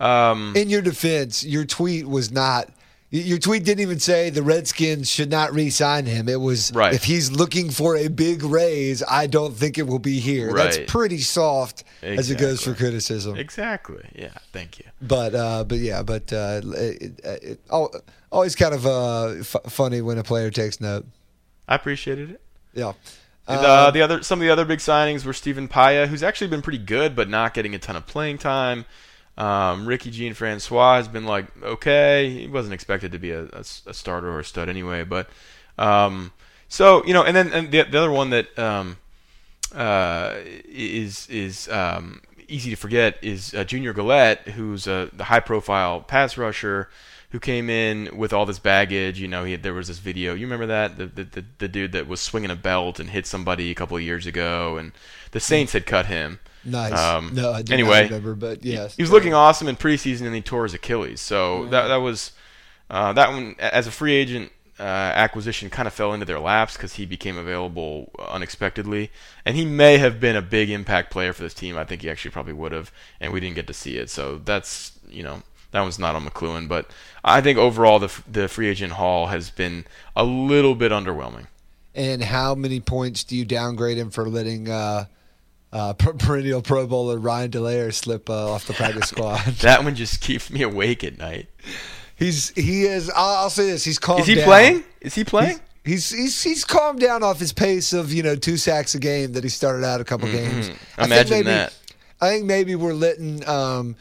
[0.00, 2.70] Um, In your defense, your tweet was not.
[3.16, 6.28] Your tweet didn't even say the Redskins should not re-sign him.
[6.28, 6.92] It was Right.
[6.92, 10.52] if he's looking for a big raise, I don't think it will be here.
[10.52, 13.36] That's pretty soft as it goes for criticism.
[13.36, 14.02] exactly.
[14.16, 14.30] Yeah.
[14.52, 14.86] Thank you.
[15.00, 17.60] But uh, but yeah, but uh, it, it, it,
[18.32, 21.06] always kind of uh, f- funny when a player takes note.
[21.68, 22.40] I appreciated it.
[22.72, 22.94] Yeah.
[23.46, 26.24] And, Uh, uh, the other some of the other big signings were Stephen Paea, who's
[26.24, 28.86] actually been pretty good, but not getting a ton of playing time.
[29.36, 32.30] Um, Ricky Jean Francois has been like okay.
[32.30, 35.28] He wasn't expected to be a starter or a stud anyway, but
[35.76, 36.32] um,
[36.68, 38.96] so you know, and then and the, the other one that um,
[39.74, 40.34] uh,
[40.66, 46.00] is is um, easy to forget is uh, Junior Galette, who's uh, the high profile
[46.00, 46.88] pass rusher
[47.30, 49.18] who came in with all this baggage.
[49.18, 50.34] You know, he there was this video.
[50.34, 53.26] You remember that the, the the the dude that was swinging a belt and hit
[53.26, 54.92] somebody a couple of years ago, and
[55.32, 56.38] the Saints had cut him.
[56.64, 56.98] Nice.
[56.98, 60.40] um, no, I anyway, remember, but yes, He was looking awesome in preseason, and he
[60.40, 61.20] tore his Achilles.
[61.20, 62.32] So that that was
[62.90, 66.76] uh, that one as a free agent uh, acquisition kind of fell into their laps
[66.76, 69.10] because he became available unexpectedly,
[69.44, 71.76] and he may have been a big impact player for this team.
[71.76, 74.10] I think he actually probably would have, and we didn't get to see it.
[74.10, 76.90] So that's you know that was not on McCloughan, but
[77.22, 79.84] I think overall the the free agent haul has been
[80.16, 81.46] a little bit underwhelming.
[81.94, 85.04] And how many points do you downgrade him for letting uh,
[85.74, 89.40] uh, perennial Pro Bowler Ryan Delaire slip uh, off the practice squad?
[89.60, 91.48] That one just keeps me awake at night.
[92.16, 93.10] He's he is.
[93.10, 94.20] I'll, I'll say this: he's calmed.
[94.22, 94.44] Is he down.
[94.44, 94.84] playing?
[95.02, 95.60] Is he playing?
[95.84, 99.32] He's, he's he's calmed down off his pace of you know two sacks a game
[99.32, 100.70] that he started out a couple games.
[100.70, 101.04] I think Mm-hmm.
[101.04, 101.76] Imagine maybe, that.
[102.20, 103.96] I think maybe we're letting um,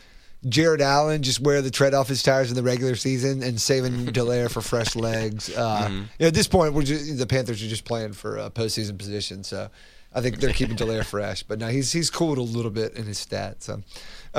[0.47, 4.05] Jared Allen just wear the tread off his tires in the regular season and saving
[4.13, 5.49] Delaire for fresh legs.
[5.55, 5.95] Uh, Mm-hmm.
[5.95, 8.97] you know, at this point, we're just, the Panthers are just playing for a postseason
[8.97, 9.43] position.
[9.43, 9.69] So
[10.15, 13.05] I think they're keeping Delaire fresh, but now he's he's cooled a little bit in
[13.05, 13.63] his stats.
[13.63, 13.73] So,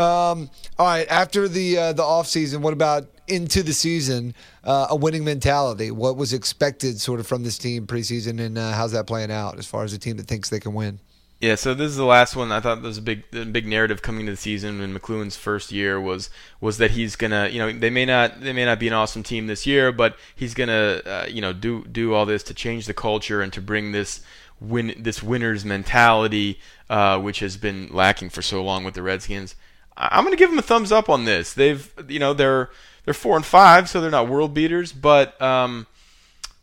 [0.00, 4.34] um, all right, after the uh, the off season, what about into the season?
[4.62, 5.90] Uh, a winning mentality.
[5.90, 9.58] What was expected sort of from this team preseason, and uh, how's that playing out
[9.58, 11.00] as far as a team that thinks they can win?
[11.40, 12.52] Yeah, so this is the last one.
[12.52, 15.72] I thought there was a big, big narrative coming to the season in McCloughan's first
[15.72, 18.88] year was was that he's gonna, you know, they may not they may not be
[18.88, 22.42] an awesome team this year, but he's gonna, uh, you know, do do all this
[22.44, 24.22] to change the culture and to bring this
[24.60, 29.54] win this winner's mentality, uh, which has been lacking for so long with the Redskins.
[29.96, 31.52] I- I'm gonna give them a thumbs up on this.
[31.52, 32.70] They've, you know, they're
[33.04, 35.86] they're four and five, so they're not world beaters, but um,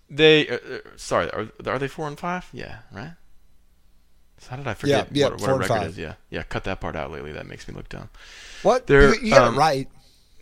[0.10, 2.47] they, uh, uh, sorry, are are they four and five?
[2.51, 3.13] Yeah, right.
[4.39, 5.97] So how did I forget Yeah, yeah, what, what our record is?
[5.97, 6.41] Yeah, yeah.
[6.43, 7.32] Cut that part out lately.
[7.32, 8.10] That makes me look dumb.
[8.63, 9.88] What They're, you, you got um, it right?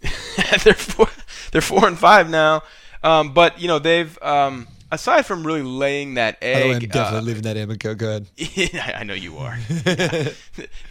[0.64, 1.08] they're four,
[1.52, 2.64] they're four and five now.
[3.04, 7.22] Um, but you know they've um, aside from really laying that egg, I'm definitely uh,
[7.22, 8.28] leaving that go, go ahead.
[8.96, 9.58] I know you are.
[9.86, 10.30] Yeah.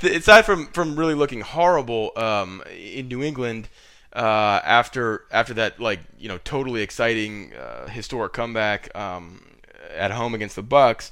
[0.02, 3.68] Aside from from really looking horrible um, in New England
[4.12, 9.44] uh, after after that like you know totally exciting uh, historic comeback um,
[9.94, 11.11] at home against the Bucs,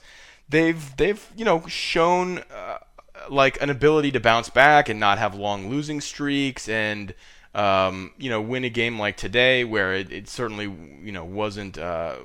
[0.48, 2.78] they've they've you know shown uh,
[3.28, 7.14] like an ability to bounce back and not have long losing streaks and
[7.54, 11.78] um, you know win a game like today where it, it certainly you know wasn't
[11.78, 12.16] uh,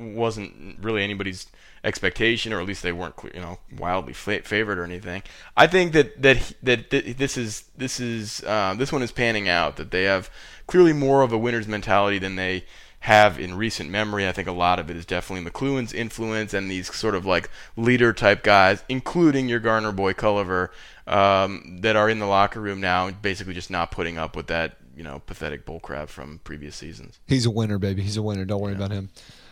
[0.00, 1.46] wasn't really anybody's
[1.82, 5.22] expectation, or at least they weren't, clear- you know, wildly fa- favored or anything.
[5.56, 9.48] I think that that that th- this is this is uh, this one is panning
[9.48, 9.76] out.
[9.76, 10.30] That they have
[10.66, 12.64] clearly more of a winner's mentality than they
[13.04, 14.28] have in recent memory.
[14.28, 17.48] I think a lot of it is definitely McCloughan's influence and these sort of like
[17.76, 20.68] leader type guys, including your Garner boy Culliver,
[21.06, 24.76] um, that are in the locker room now, basically just not putting up with that.
[24.96, 27.20] You know, pathetic bullcrap from previous seasons.
[27.26, 28.02] He's a winner, baby.
[28.02, 28.44] He's a winner.
[28.44, 29.08] Don't worry about him.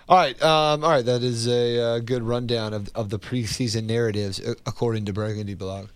[0.09, 1.05] All right, um, all right.
[1.05, 5.55] That is a uh, good rundown of of the preseason narratives uh, according to Burgundy
[5.55, 5.89] Blog.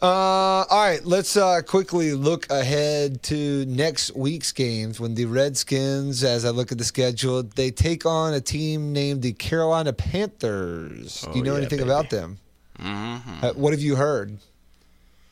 [0.00, 6.22] Uh, all right, let's uh, quickly look ahead to next week's games when the Redskins,
[6.22, 11.22] as I look at the schedule, they take on a team named the Carolina Panthers.
[11.22, 11.90] Do you Oh, know yeah, anything baby.
[11.90, 12.38] about them?
[12.78, 13.44] Mm-hmm.
[13.44, 14.38] Uh, what have you heard?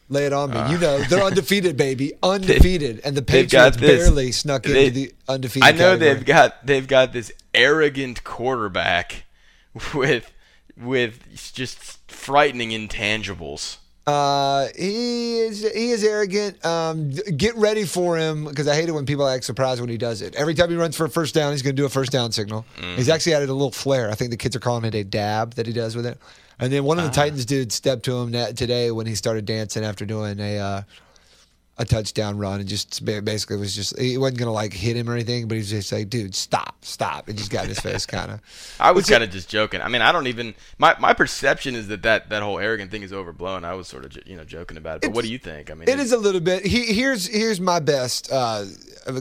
[0.08, 0.56] Lay it on me.
[0.56, 5.12] Uh, you know they're undefeated, baby, undefeated, and the Patriots barely snuck into They- the
[5.28, 5.66] undefeated.
[5.68, 6.14] I know category.
[6.14, 9.24] they've got they've got this arrogant quarterback
[9.94, 10.32] with
[10.76, 13.78] with just frightening intangibles.
[14.06, 16.64] Uh, he is he is arrogant.
[16.64, 19.96] Um, get ready for him because I hate it when people act surprised when he
[19.98, 20.36] does it.
[20.36, 22.30] Every time he runs for a first down, he's going to do a first down
[22.30, 22.64] signal.
[22.94, 24.08] He's actually added a little flair.
[24.08, 26.18] I think the kids are calling it a dab that he does with it.
[26.58, 29.84] And then one of the Titans dudes stepped to him today when he started dancing
[29.84, 30.82] after doing a uh,
[31.78, 35.10] a touchdown run and just basically was just he wasn't going to like hit him
[35.10, 37.80] or anything, but he was just like, dude, stop, stop, and just got in his
[37.80, 38.40] face kind of.
[38.80, 39.82] I was kind of just joking.
[39.82, 43.02] I mean, I don't even my, my perception is that, that that whole arrogant thing
[43.02, 43.64] is overblown.
[43.64, 45.08] I was sort of you know joking about it.
[45.08, 45.70] But what do you think?
[45.70, 46.64] I mean, It is a little bit.
[46.64, 48.64] He, here's here's my best uh,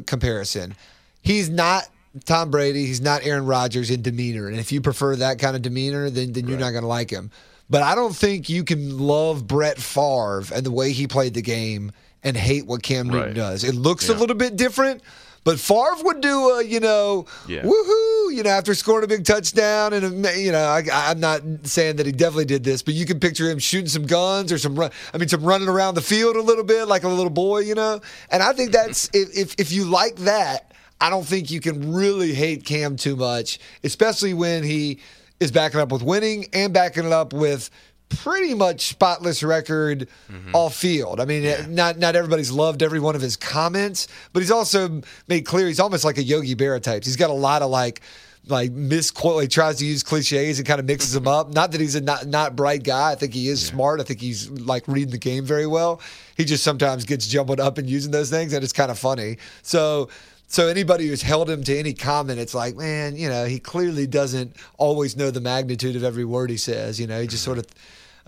[0.05, 0.75] comparison.
[1.21, 1.89] He's not
[2.23, 2.85] Tom Brady.
[2.85, 4.47] He's not Aaron Rodgers in demeanor.
[4.47, 7.09] And if you prefer that kind of demeanor, then then you're not going to like
[7.09, 7.31] him.
[7.69, 11.41] But I don't think you can love Brett Favre and the way he played the
[11.41, 11.91] game
[12.23, 13.33] and hate what Cam Newton Right.
[13.33, 13.63] does.
[13.63, 15.01] It looks a little bit different.
[15.43, 17.61] But Favre would do a, you know, Yeah.
[17.61, 19.93] woohoo, you know, after scoring a big touchdown.
[19.93, 23.05] And, a, you know, I, I'm not saying that he definitely did this, but you
[23.05, 26.01] can picture him shooting some guns or some run, I mean, some running around the
[26.01, 27.99] field a little bit like a little boy, you know?
[28.31, 31.93] And I think that's, if, if, if you like that, I don't think you can
[31.93, 34.99] really hate Cam too much, especially when he
[35.39, 37.69] is backing up with winning and backing it up with
[38.09, 40.55] pretty much spotless record mm-hmm.
[40.55, 41.19] off field.
[41.19, 45.45] I mean, not not everybody's loved every one of his comments, but he's also made
[45.45, 47.03] clear he's almost like a Yogi Berra type.
[47.03, 48.01] He's got a lot of like
[48.47, 49.41] like misquote.
[49.41, 51.53] He tries to use cliches and kind of mixes them up.
[51.53, 53.11] Not that he's a not not bright guy.
[53.11, 53.99] I think he is smart.
[53.99, 56.01] I think he's like reading the game very well.
[56.37, 59.37] He just sometimes gets jumbled up and using those things, and it's kind of funny.
[59.61, 60.09] So.
[60.47, 64.07] So anybody who's held him to any comment, it's like, man, you know, he clearly
[64.07, 66.99] doesn't always know the magnitude of every word he says.
[66.99, 67.65] You know, he just sort of.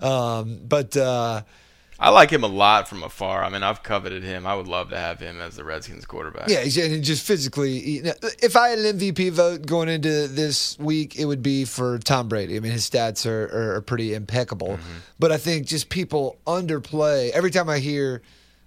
[0.00, 1.42] Um, but uh,
[1.98, 3.42] I like him a lot from afar.
[3.42, 4.46] I mean, I've coveted him.
[4.46, 6.48] I would love to have him as the Redskins quarterback.
[6.76, 7.80] yeah, and just physically.
[7.80, 7.98] he-
[8.42, 12.28] if I had an MVP vote going into this week, it would be for Tom
[12.28, 12.56] Brady.
[12.56, 14.78] I mean, his stats are, are, are pretty impeccable.
[15.18, 17.30] But I think just people underplay.
[17.30, 18.22] Every time I hear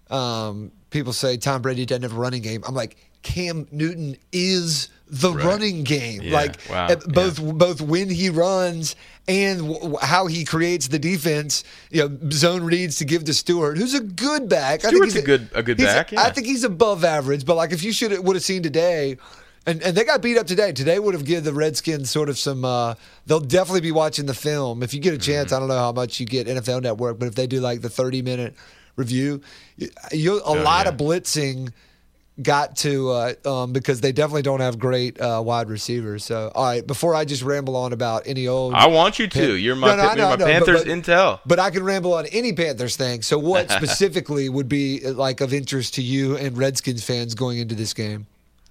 [0.10, 4.90] um, people say Tom Brady doesn't have a running game, I'm like, Cam Newton is
[5.08, 5.46] the Right.
[5.46, 6.22] running game.
[6.24, 8.96] Yeah, Like wow, uh, both both when he runs
[9.28, 11.64] and w- how he creates the defense.
[11.92, 14.86] You know, zone reads to give to Stewart, who's a good back.
[14.86, 17.72] I Stewart's he's a good- a good back, I think he's above average, but like
[17.74, 19.18] if you should would have seen today,
[19.68, 20.72] And and they got beat up today.
[20.72, 22.66] Today would have given the Redskins sort of some.
[22.66, 22.96] Uh,
[23.28, 25.48] they'll definitely be watching the film if you get a chance.
[25.48, 25.56] Mm-hmm.
[25.56, 27.90] I don't know how much you get NFL Network, but if they do like the
[27.90, 28.56] thirty minute
[28.96, 29.42] review,
[30.12, 30.90] you, a lot Oh, yeah.
[30.90, 31.72] of blitzing
[32.44, 36.24] got to uh, um, because they definitely don't have great uh, wide receivers.
[36.26, 39.40] So all right, before I just ramble on about any old, I want you to.
[39.40, 41.40] Pan- You're my, No, no, you're my know, but- Panthers but- intel.
[41.46, 43.22] but I can ramble on any Panthers thing.
[43.22, 47.76] So what specifically would be like of interest to you and Redskins fans going into
[47.76, 48.28] this game?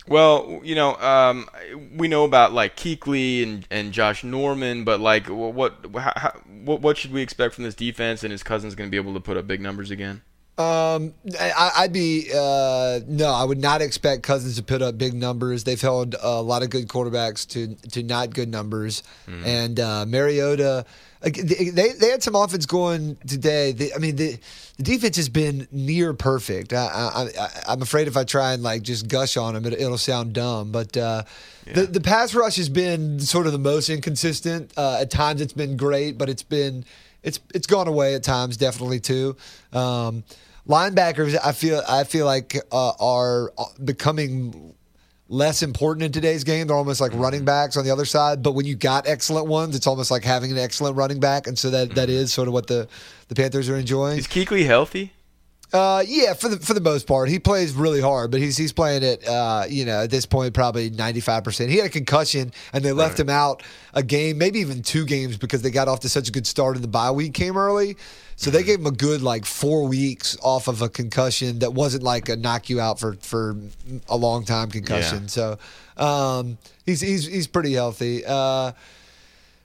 [0.09, 1.49] Well, you know, um,
[1.95, 6.41] we know about like Kuechly and, and Josh Norman, but like, wh- what how, how,
[6.65, 8.25] what what should we expect from this defense?
[8.25, 10.23] And his cousin's going to be able to put up big numbers again.
[10.61, 15.15] Um, I, I'd be uh, no, I would not expect Cousins to put up big
[15.15, 15.65] numbers.
[15.65, 20.85] They've held a lot of good quarterbacks to to not good numbers, and uh, Mariota.
[21.23, 23.73] They, they had some offense going today.
[23.73, 24.39] They, I mean, the,
[24.79, 26.73] the defense has been near perfect.
[26.73, 29.75] I, I, I, I'm afraid if I try and like just gush on them, it,
[29.75, 30.73] it'll sound dumb.
[30.73, 31.25] But uh,
[31.75, 34.73] the the pass rush has been sort of the most inconsistent.
[34.79, 36.87] Uh, at times, it's been great, but it's been
[37.23, 39.37] it's it's gone away at times, definitely too.
[39.75, 40.25] Um,
[40.71, 43.53] linebackers, I feel I feel like uh, are
[43.85, 44.75] becoming
[45.29, 46.67] less important in today's game.
[46.67, 48.43] They're almost like running backs on the other side.
[48.43, 51.59] But when you got excellent ones, it's almost like having an excellent running back, and
[51.59, 52.89] so that that is sort of what the
[53.29, 54.19] the Panthers are enjoying.
[54.19, 55.13] Is Kuechly healthy?
[55.73, 58.73] Uh, yeah, for the for the most part, he plays really hard, but he's he's
[58.73, 59.27] playing it.
[59.27, 61.71] Uh, you know, at this point, probably ninety five percent.
[61.71, 63.63] He had a concussion, and they left him out
[63.95, 66.75] a game, maybe even two games, because they got off to such a good start,
[66.75, 67.97] and the bye week came early.
[68.35, 72.03] So they gave him a good like four weeks off of a concussion that wasn't
[72.03, 73.57] like a knock you out for for
[74.09, 75.23] a long time concussion.
[75.23, 75.27] Yeah.
[75.29, 75.59] So
[75.99, 78.25] um, he's he's he's pretty healthy.
[78.27, 78.73] Uh,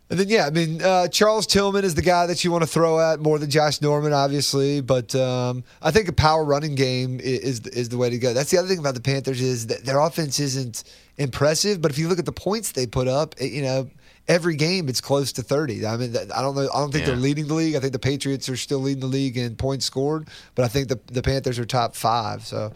[0.10, 2.68] and then yeah, I mean uh, Charles Tillman is the guy that you want to
[2.68, 4.82] throw at more than Josh Norman, obviously.
[4.82, 8.34] But um, I think a power running game is is the way to go.
[8.34, 10.84] That's the other thing about the Panthers is that their offense isn't
[11.18, 13.90] impressive, but if you look at the points they put up, it- you know.
[14.28, 15.86] Every game, it's close to thirty.
[15.86, 16.68] I mean, I don't know.
[16.74, 17.76] I don't think they're leading the league.
[17.76, 20.88] I think the Patriots are still leading the league in points scored, but I think
[20.88, 22.44] the the Panthers are top five.
[22.44, 22.74] So,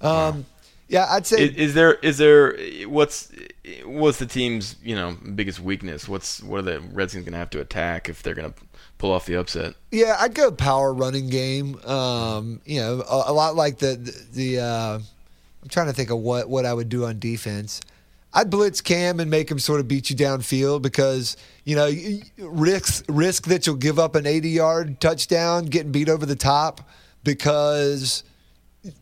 [0.00, 0.51] um, yeah,
[1.10, 3.32] I'd say Is, is there is there what's
[3.84, 6.08] what's the team's you know biggest weakness?
[6.08, 8.60] What's what are the Redskins going to have to attack if they're going to
[8.98, 9.74] pull off the upset?
[9.90, 11.80] Yeah, I'd go power running game.
[11.84, 14.26] Um, you know, a, a lot like the the.
[14.32, 14.98] the uh,
[15.62, 17.80] I'm trying to think of what what I would do on defense.
[18.34, 21.90] I'd blitz Cam and make him sort of beat you downfield because you know
[22.38, 26.88] risk risk that you'll give up an 80 yard touchdown getting beat over the top
[27.24, 28.24] because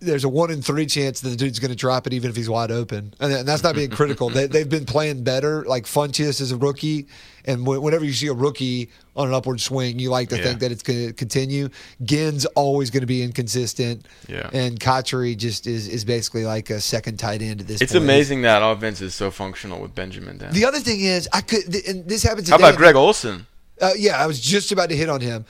[0.00, 2.36] there's a one in three chance that the dude's going to drop it even if
[2.36, 4.28] he's wide open, and, and that's not being critical.
[4.28, 5.64] they, they've been playing better.
[5.64, 7.06] Like Funchess is a rookie,
[7.46, 10.42] and wh- whenever you see a rookie on an upward swing, you like to Yeah.
[10.44, 11.70] think that it's going to continue.
[12.04, 14.50] Ginn's always going to be inconsistent, Yeah.
[14.52, 17.80] and Cotchery just is is basically like a second tight end at this.
[17.80, 18.04] It's point.
[18.04, 20.52] amazing that offense is so functional with Benjamin down.
[20.52, 22.50] The other thing is, I could, th- and this happens.
[22.50, 23.46] How today, about Greg Olsen?
[23.80, 25.46] uh, yeah, I was just about to hit on him.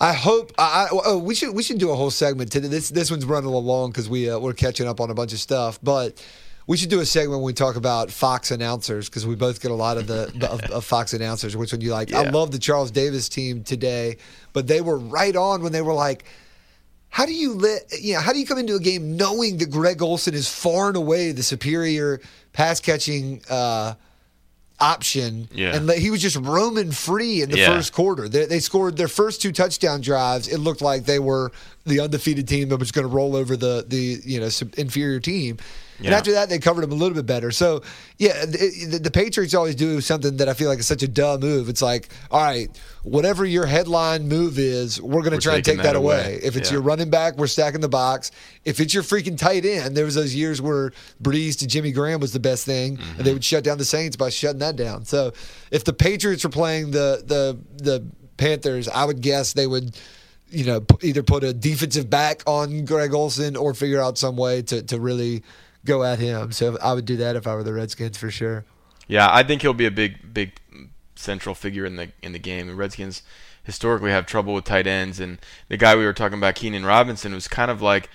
[0.00, 0.52] I hope.
[0.58, 2.68] I, I, oh, we should we should do a whole segment today.
[2.68, 5.14] This this one's running a little long because we uh, we're catching up on a
[5.14, 6.22] bunch of stuff, but.
[6.66, 9.72] We should do a segment when we talk about Fox announcers because we both get
[9.72, 11.56] a lot of the of, of Fox announcers.
[11.56, 12.12] Which one you like?
[12.12, 14.18] I love the Charles Davis team today,
[14.52, 16.26] but they were right on when they were like,
[17.08, 19.70] how do you let you know how do you come into a game knowing that
[19.70, 22.20] Greg Olsen is far and away the superior
[22.52, 23.94] pass catching uh,
[24.80, 25.76] option Yeah.
[25.76, 27.66] and he was just roaming free in the Yeah.
[27.74, 31.52] first quarter they, they scored their first two touchdown drives it looked like they were
[31.86, 35.58] the undefeated team that was going to roll over the the you know inferior team
[36.04, 37.82] and after that they covered him a little bit better so
[38.18, 41.08] yeah the, the, the patriots always do something that i feel like is such a
[41.08, 45.54] dumb move it's like all right whatever your headline move is we're going to try
[45.56, 46.40] and take that that away away.
[46.42, 46.74] if it's Yeah.
[46.74, 48.30] your running back, we're stacking the box.
[48.64, 52.20] If it's your freaking tight end, there was those years where Brees to Jimmy Graham
[52.20, 53.22] was the best thing, and Mm-hmm.
[53.22, 55.04] they would shut down the Saints by shutting that down.
[55.06, 55.32] So
[55.70, 59.96] if the Patriots were playing the the the Panthers, I would guess they would.
[60.50, 64.62] You know, either put a defensive back on Greg Olsen or figure out some way
[64.62, 65.44] to, to really
[65.84, 66.52] go at him.
[66.52, 68.64] So I would do that if I were the Redskins for sure.
[69.06, 70.52] Yeah, I think he'll be a big, big
[71.16, 72.66] central figure in the in the game.
[72.66, 73.22] The Redskins
[73.64, 75.38] historically have trouble with tight ends, and
[75.68, 78.08] the guy we were talking about, Keenan Robinson, was kind of like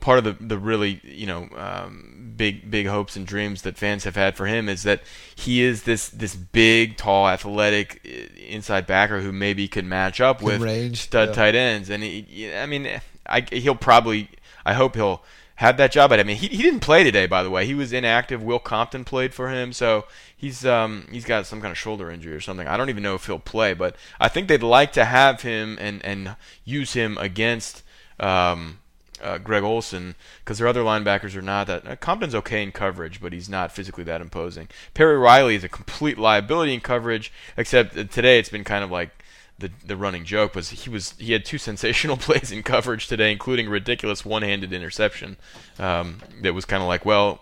[0.00, 4.04] part of the the really you know um, big big hopes and dreams that fans
[4.04, 5.02] have had for him is that
[5.34, 10.42] he is this this big, tall, athletic uh, inside backer who maybe could match up
[10.42, 11.34] with range, stud yeah.
[11.34, 14.30] tight ends, and he, I mean, I he'll probably,
[14.64, 15.22] I hope he'll
[15.56, 16.10] have that job.
[16.10, 17.66] But I mean, he, he didn't play today, by the way.
[17.66, 18.42] He was inactive.
[18.42, 20.04] Will Compton played for him, so
[20.36, 22.66] he's um he's got some kind of shoulder injury or something.
[22.66, 25.76] I don't even know if he'll play, but I think they'd like to have him
[25.80, 27.82] and and use him against
[28.20, 28.78] um
[29.22, 31.86] uh, Greg Olsen because their other linebackers are not that.
[31.86, 34.68] Uh, Compton's okay in coverage, but he's not physically that imposing.
[34.94, 39.10] Perry Riley is a complete liability in coverage, except today it's been kind of like
[39.58, 43.32] the the running joke was he was he had two sensational plays in coverage today,
[43.32, 45.36] including a ridiculous one-handed interception
[45.78, 47.40] um, that was kind of like, well,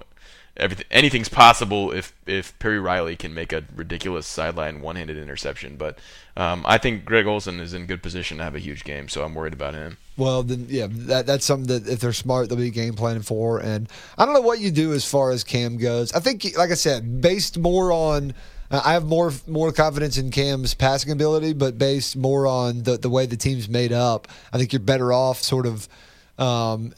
[0.90, 5.76] anything's possible if if Perry Riley can make a ridiculous sideline one-handed interception.
[5.76, 5.98] But
[6.36, 9.24] um, I think Greg Olsen is in good position to have a huge game, so
[9.24, 9.98] I'm worried about him.
[10.16, 13.58] Well, then yeah, that that's something that if they're smart, they'll be game planning for.
[13.58, 16.12] And I don't know what you do as far as Cam goes.
[16.12, 18.34] I think, like I said, based more on.
[18.70, 22.96] Uh, I have more more confidence in Cam's passing ability, but based more on the
[22.96, 25.88] the way the team's made up, I think you're better off sort of
[26.36, 26.92] um,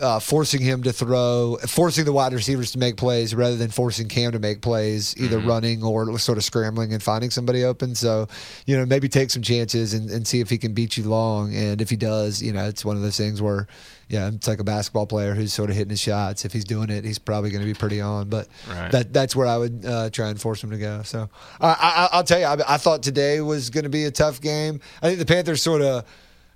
[0.00, 4.08] uh, forcing him to throw, forcing the wide receivers to make plays rather than forcing
[4.08, 5.48] Cam to make plays, either mm-hmm.
[5.48, 7.94] running or sort of scrambling and finding somebody open.
[7.94, 8.26] So,
[8.66, 11.54] you know, maybe take some chances and, and see if he can beat you long.
[11.54, 13.68] And if he does, you know, it's one of those things where,
[14.08, 16.44] yeah, it's like a basketball player who's sort of hitting his shots.
[16.44, 18.28] If he's doing it, he's probably going to be pretty on.
[18.28, 18.90] But right.
[18.90, 21.02] that that's where I would uh, try and force him to go.
[21.04, 21.28] So
[21.60, 24.40] I, I, will tell you, I, I thought today was going to be a tough
[24.40, 24.80] game.
[25.00, 26.04] I think the Panthers sort of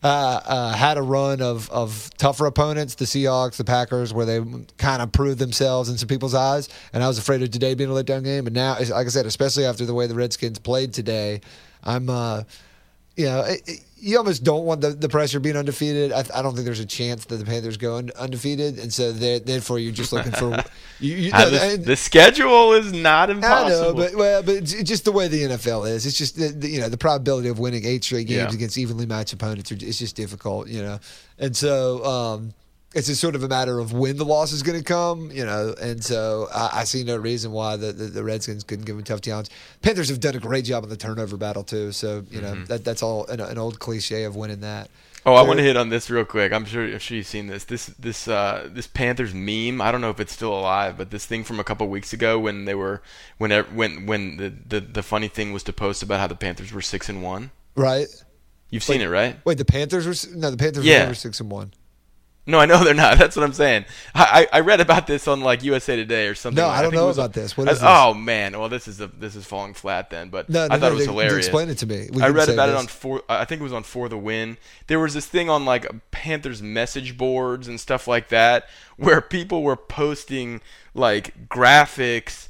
[0.02, 4.40] uh, uh, had a run of, of tougher opponents, the Seahawks, the Packers, where they
[4.76, 6.68] kind of proved themselves in some people's eyes.
[6.92, 8.46] And I was afraid of today being a letdown game.
[8.46, 11.40] And now, like I said, especially after the way the Redskins played today,
[11.82, 12.44] I'm, uh,
[13.18, 16.12] you know, it, it, you almost don't want the, the pressure being undefeated.
[16.12, 19.10] I, I, don't think there's a chance that the Panthers go un, undefeated, and so
[19.10, 20.64] therefore you're just looking for.
[21.00, 23.82] You, you the, the, schedule is not impossible.
[23.82, 26.68] I know, but well, but just the way the NFL is, it's just the, the,
[26.68, 28.56] you know the probability of winning eight straight games yeah.
[28.56, 30.98] against evenly matched opponents are, it's just difficult, you know,
[31.38, 32.04] and so.
[32.04, 32.54] Um,
[32.98, 35.46] it's just sort of a matter of when the loss is going to come, you
[35.46, 35.74] know.
[35.80, 39.02] And so I, I see no reason why the, the, the, Redskins couldn't give them
[39.02, 39.48] a tough challenge.
[39.82, 41.92] Panthers have done a great job in the turnover battle too.
[41.92, 42.64] So you know mm-hmm.
[42.64, 44.90] that that's all an, an, old cliche of winning that.
[45.24, 46.52] Oh, I want to hit on this real quick.
[46.52, 47.64] I'm sure I'm sure you've seen this.
[47.64, 49.80] This this uh, this Panthers meme.
[49.80, 52.38] I don't know if it's still alive, but this thing from a couple weeks ago
[52.38, 53.00] when they were
[53.38, 56.72] when when when the, the the funny thing was to post about how the Panthers
[56.72, 57.50] were six and one.
[57.76, 58.06] Right.
[58.70, 59.36] You've seen it, right?
[59.46, 61.08] Wait, the Panthers were no, the Panthers yeah.
[61.08, 61.72] were six and one.
[62.48, 63.18] No, I know they're not.
[63.18, 63.84] That's what I'm saying.
[64.14, 66.62] I, I read about this on like USA Today or something.
[66.62, 67.58] No, like I don't I know about this.
[67.58, 70.30] What is I, Oh man, well this is a, this is falling flat then.
[70.30, 71.46] But no, no, I thought no, it was they, hilarious.
[71.46, 72.08] Explain it to me.
[72.10, 72.74] We I read about this.
[72.74, 73.22] it on four.
[73.28, 74.56] I think it was on For the Win.
[74.86, 79.62] There was this thing on like Panthers message boards and stuff like that where people
[79.62, 80.62] were posting
[80.94, 82.48] like graphics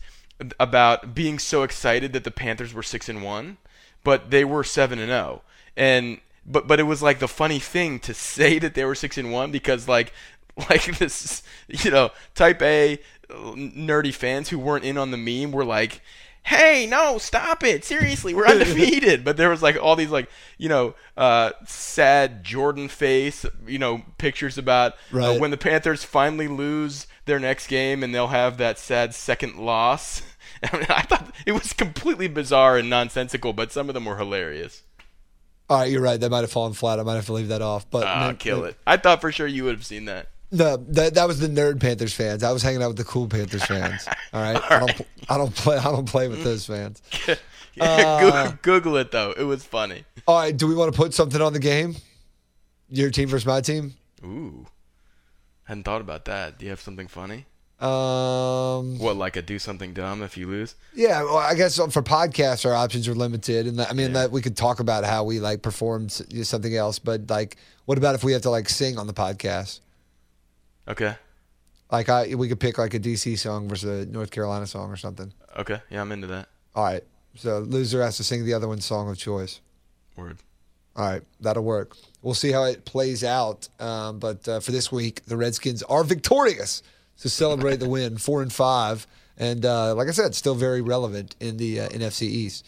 [0.60, 3.56] about being so excited that the Panthers were six and one,
[4.04, 5.42] but they were seven and zero.
[5.42, 5.50] Oh.
[5.76, 9.18] And but but it was like the funny thing to say that they were six
[9.18, 10.12] and one because like
[10.70, 12.98] like this you know type A
[13.30, 16.00] nerdy fans who weren't in on the meme were like
[16.44, 17.84] hey no stop it.
[17.84, 19.24] Seriously we're undefeated.
[19.28, 24.02] But there was like all these like you know uh, sad jordan face you know
[24.16, 25.36] pictures about uh, right.
[25.36, 29.56] uh, when the panthers finally lose their next game and they'll have that sad second
[29.56, 30.22] loss.
[30.62, 34.16] I, mean, I thought it was completely bizarre and nonsensical but some of them were
[34.16, 34.82] hilarious
[35.68, 36.18] all right, you're right.
[36.18, 36.98] That might have fallen flat.
[36.98, 37.90] I might have to leave that off.
[37.90, 38.76] But uh, kill it.
[38.86, 40.28] I thought for sure you would have seen that.
[40.50, 42.42] No, that that was the nerd Panthers fans.
[42.42, 44.06] I was hanging out with the cool Panthers fans.
[44.32, 47.02] All right, All I don't I don't play I don't play with those fans.
[47.80, 49.32] uh, Google it though.
[49.36, 50.04] It was funny.
[50.26, 51.96] All right, do we want to put something on the game?
[52.88, 53.94] Your team versus my team.
[54.24, 54.66] Ooh,
[55.64, 56.58] hadn't thought about that.
[56.58, 57.44] Do you have something funny?
[57.80, 60.74] Um, what like a do something dumb if you lose?
[60.94, 64.22] Yeah, well, I guess for podcasts our options are limited, and I mean yeah.
[64.22, 68.16] that we could talk about how we like performed something else, but like, what about
[68.16, 69.78] if we have to like sing on the podcast?
[70.88, 71.14] Okay.
[71.90, 74.96] Like I, we could pick like a DC song versus a North Carolina song or
[74.96, 75.32] something.
[75.56, 76.48] Okay, yeah, I'm into that.
[76.74, 77.04] All right,
[77.36, 79.60] so loser has to sing the other one's song of choice.
[80.16, 80.38] Word.
[80.96, 81.96] All right, that'll work.
[82.22, 83.68] We'll see how it plays out.
[83.78, 86.82] Um, but uh, for this week, the Redskins are victorious
[87.20, 89.06] to celebrate the win, four and five,
[89.36, 92.66] and uh, like I said, still very relevant in the uh, NFC East.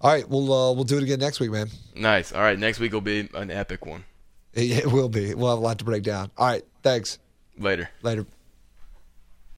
[0.00, 1.68] All right, we'll uh, we'll do it again next week, man.
[1.94, 2.32] Nice.
[2.32, 4.04] All right, next week will be an epic one.
[4.52, 5.34] It, it will be.
[5.34, 6.30] We'll have a lot to break down.
[6.36, 7.18] All right, thanks.
[7.58, 7.88] Later.
[8.02, 8.26] Later.